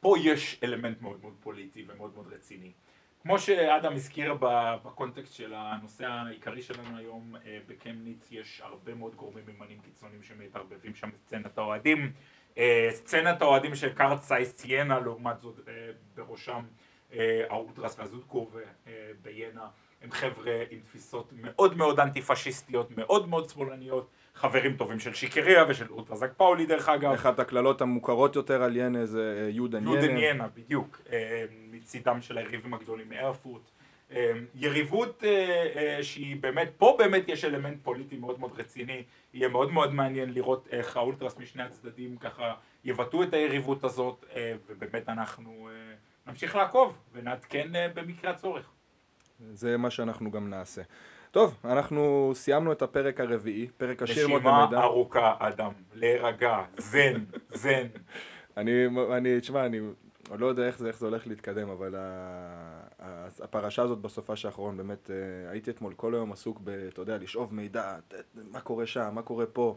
[0.00, 2.72] פה יש אלמנט מאוד מאוד פוליטי ומאוד מאוד רציני.
[3.22, 4.34] כמו שאדם הזכיר
[4.84, 10.94] בקונטקסט של הנושא העיקרי שלנו היום אה, בקמניץ, יש הרבה מאוד גורמים ימנים קיצוניים שמתערבבים
[10.94, 12.12] שם בסצנת האוהדים.
[12.58, 15.72] אה, סצנת האוהדים של קארט סייס ציינה, לעומת זאת אה,
[16.16, 16.62] בראשם
[17.48, 18.50] האולטרס והזודקו
[19.22, 19.66] ביינה,
[20.02, 24.10] הם חבר'ה עם תפיסות מאוד מאוד אנטי פשיסטיות, מאוד מאוד שמאלניות.
[24.34, 27.12] חברים טובים של שיקריה ושל אולטרזק פאולי דרך אגב.
[27.12, 29.90] אחת הקללות המוכרות יותר על ינה זה יודן ינה.
[29.90, 31.00] יודן ינה, בדיוק.
[31.70, 33.62] מצידם של היריבים הגדולים מארפורט.
[34.54, 35.24] יריבות
[36.02, 39.02] שהיא באמת, פה באמת יש אלמנט פוליטי מאוד מאוד רציני,
[39.34, 42.54] יהיה מאוד מאוד מעניין לראות איך האולטרס משני הצדדים ככה
[42.84, 44.24] יבטאו את היריבות הזאת
[44.66, 45.68] ובאמת אנחנו
[46.26, 48.70] נמשיך לעקוב ונעדכן במקרה הצורך.
[49.52, 50.82] זה מה שאנחנו גם נעשה.
[51.30, 54.64] טוב, אנחנו סיימנו את הפרק הרביעי, פרק עשיר מאוד במידע.
[54.66, 57.24] נשימה ארוכה, אדם, להירגע, זן,
[57.62, 57.86] זן.
[58.56, 58.86] אני,
[59.16, 59.80] אני, תשמע, אני
[60.28, 61.94] עוד לא יודע איך זה, איך זה הולך להתקדם, אבל
[63.00, 67.54] הפרשה הזאת בסופה האחרון, באמת, אה, הייתי אתמול כל היום עסוק ב, אתה יודע, לשאוב
[67.54, 67.96] מידע,
[68.34, 69.76] מה קורה שם, מה קורה פה.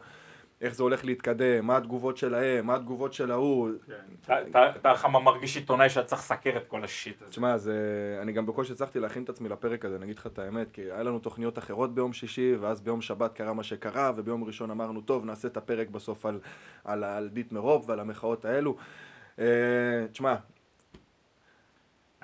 [0.62, 3.70] איך זה הולך להתקדם, מה התגובות שלהם, מה התגובות של ההוא.
[3.88, 4.36] כן.
[4.54, 7.32] אתה חמה מרגיש עיתונאי שאתה צריך לסקר את כל השיט הזה.
[7.32, 7.56] תשמע,
[8.22, 10.82] אני גם בקושי הצלחתי להכין את עצמי לפרק הזה, אני אגיד לך את האמת, כי
[10.82, 15.02] היה לנו תוכניות אחרות ביום שישי, ואז ביום שבת קרה מה שקרה, וביום ראשון אמרנו,
[15.02, 16.40] טוב, נעשה את הפרק בסוף על,
[16.84, 18.76] על, על דיטמר רוב ועל המחאות האלו.
[19.38, 19.42] Uh,
[20.12, 20.36] תשמע,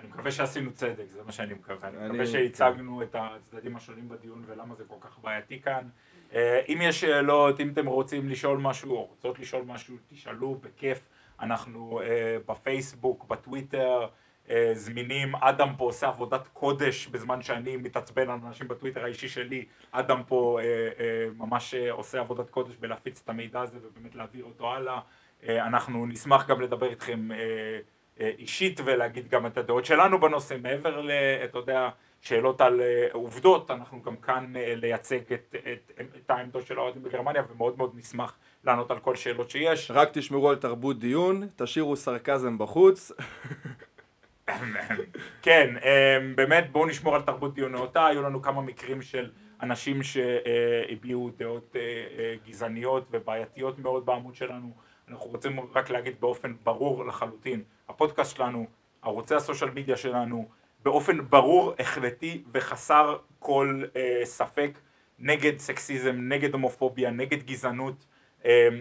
[0.06, 1.90] אני מקווה שעשינו צדק, זה מה שאני מקווה.
[1.90, 5.88] אני מקווה שהצגנו את הצדדים השונים בדיון ולמה זה כל כך בעייתי כאן.
[6.34, 11.10] אה, אם יש שאלות, אם אתם רוצים לשאול משהו או רוצות לשאול משהו, תשאלו בכיף.
[11.40, 14.08] אנחנו אה, בפייסבוק, בטוויטר,
[14.50, 15.36] אה, זמינים.
[15.36, 19.66] אדם פה עושה עבודת קודש בזמן שאני מתעצבן על אנשים בטוויטר האישי שלי.
[19.92, 20.60] אדם פה
[21.38, 25.00] ממש עושה עבודת קודש בלהפיץ את המידע הזה ובאמת להעביר אותו הלאה.
[25.50, 27.30] אנחנו נשמח גם לדבר איתכם
[28.20, 31.12] אישית ולהגיד גם את הדעות שלנו בנושא, מעבר ל...
[31.44, 31.90] אתה יודע,
[32.22, 37.78] שאלות על עובדות, אנחנו גם כאן לייצג את, את, את העמדות של האוהדים בגרמניה ומאוד
[37.78, 39.92] מאוד נשמח לענות על כל שאלות שיש.
[39.92, 43.12] רק תשמרו על תרבות דיון, תשאירו סרקזם בחוץ.
[45.42, 49.30] כן, אמ, באמת בואו נשמור על תרבות דיון נאותה, היו לנו כמה מקרים של
[49.66, 54.72] אנשים שהביעו דעות אה, אה, גזעניות ובעייתיות מאוד בעמוד שלנו,
[55.10, 58.66] אנחנו רוצים רק להגיד באופן ברור לחלוטין, הפודקאסט שלנו,
[59.02, 60.48] ערוצי הסושיאל מדיה שלנו,
[60.84, 64.72] באופן ברור, החלטי וחסר כל אה, ספק
[65.20, 68.06] נגד סקסיזם, נגד הומופוביה, נגד גזענות,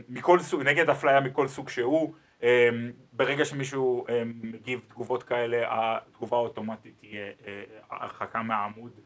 [0.09, 2.15] מכל סוג, נגד אפליה מכל סוג שהוא,
[2.45, 2.69] אה,
[3.13, 9.01] ברגע שמישהו אה, מגיב תגובות כאלה, התגובה האוטומטית תהיה אה, הרחקה מהעמוד.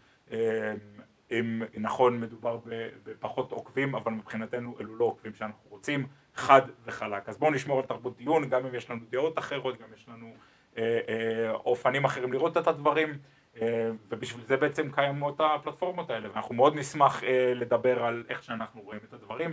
[1.31, 2.59] אם נכון מדובר
[3.05, 7.29] בפחות עוקבים, אבל מבחינתנו אלו לא עוקבים שאנחנו רוצים, חד וחלק.
[7.29, 10.33] אז בואו נשמור על תרבות דיון, גם אם יש לנו דעות אחרות, גם יש לנו
[10.79, 13.19] אה, אה, אופנים אחרים לראות את הדברים,
[13.61, 17.23] אה, ובשביל זה בעצם קיימות הפלטפורמות האלה, ואנחנו מאוד נשמח
[17.55, 19.51] לדבר על איך שאנחנו רואים את הדברים,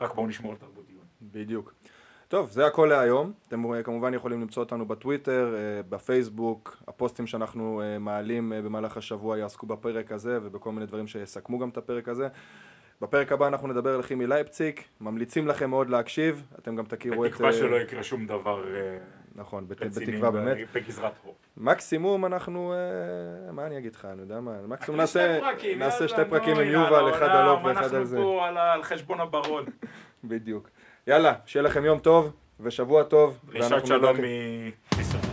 [0.00, 1.04] רק בואו נשמור על תרבות דיון.
[1.22, 1.74] בדיוק.
[2.28, 3.32] טוב, זה הכל להיום.
[3.48, 5.54] אתם כמובן יכולים למצוא אותנו בטוויטר,
[5.88, 11.76] בפייסבוק, הפוסטים שאנחנו מעלים במהלך השבוע יעסקו בפרק הזה ובכל מיני דברים שיסכמו גם את
[11.76, 12.28] הפרק הזה.
[13.00, 17.30] בפרק הבא אנחנו נדבר על כימי לייפציק, ממליצים לכם מאוד להקשיב, אתם גם תכירו את...
[17.30, 18.64] בתקווה שלא יקרה שום דבר
[19.38, 20.56] נכון, בתקווה באמת.
[20.74, 21.34] בגזרת רוב.
[21.56, 25.40] מקסימום אנחנו, אה, מה אני אגיד לך, אני יודע מה, מקסימום נעשה,
[25.76, 28.16] נעשה שתי פרקים עם יובל, אחד על אופ ואחד על זה.
[28.16, 29.64] אנחנו פה על חשבון הברון.
[30.24, 30.68] בדיוק.
[31.08, 33.38] יאללה, שיהיה לכם יום טוב ושבוע טוב.
[33.52, 35.27] דרישת שלום מ...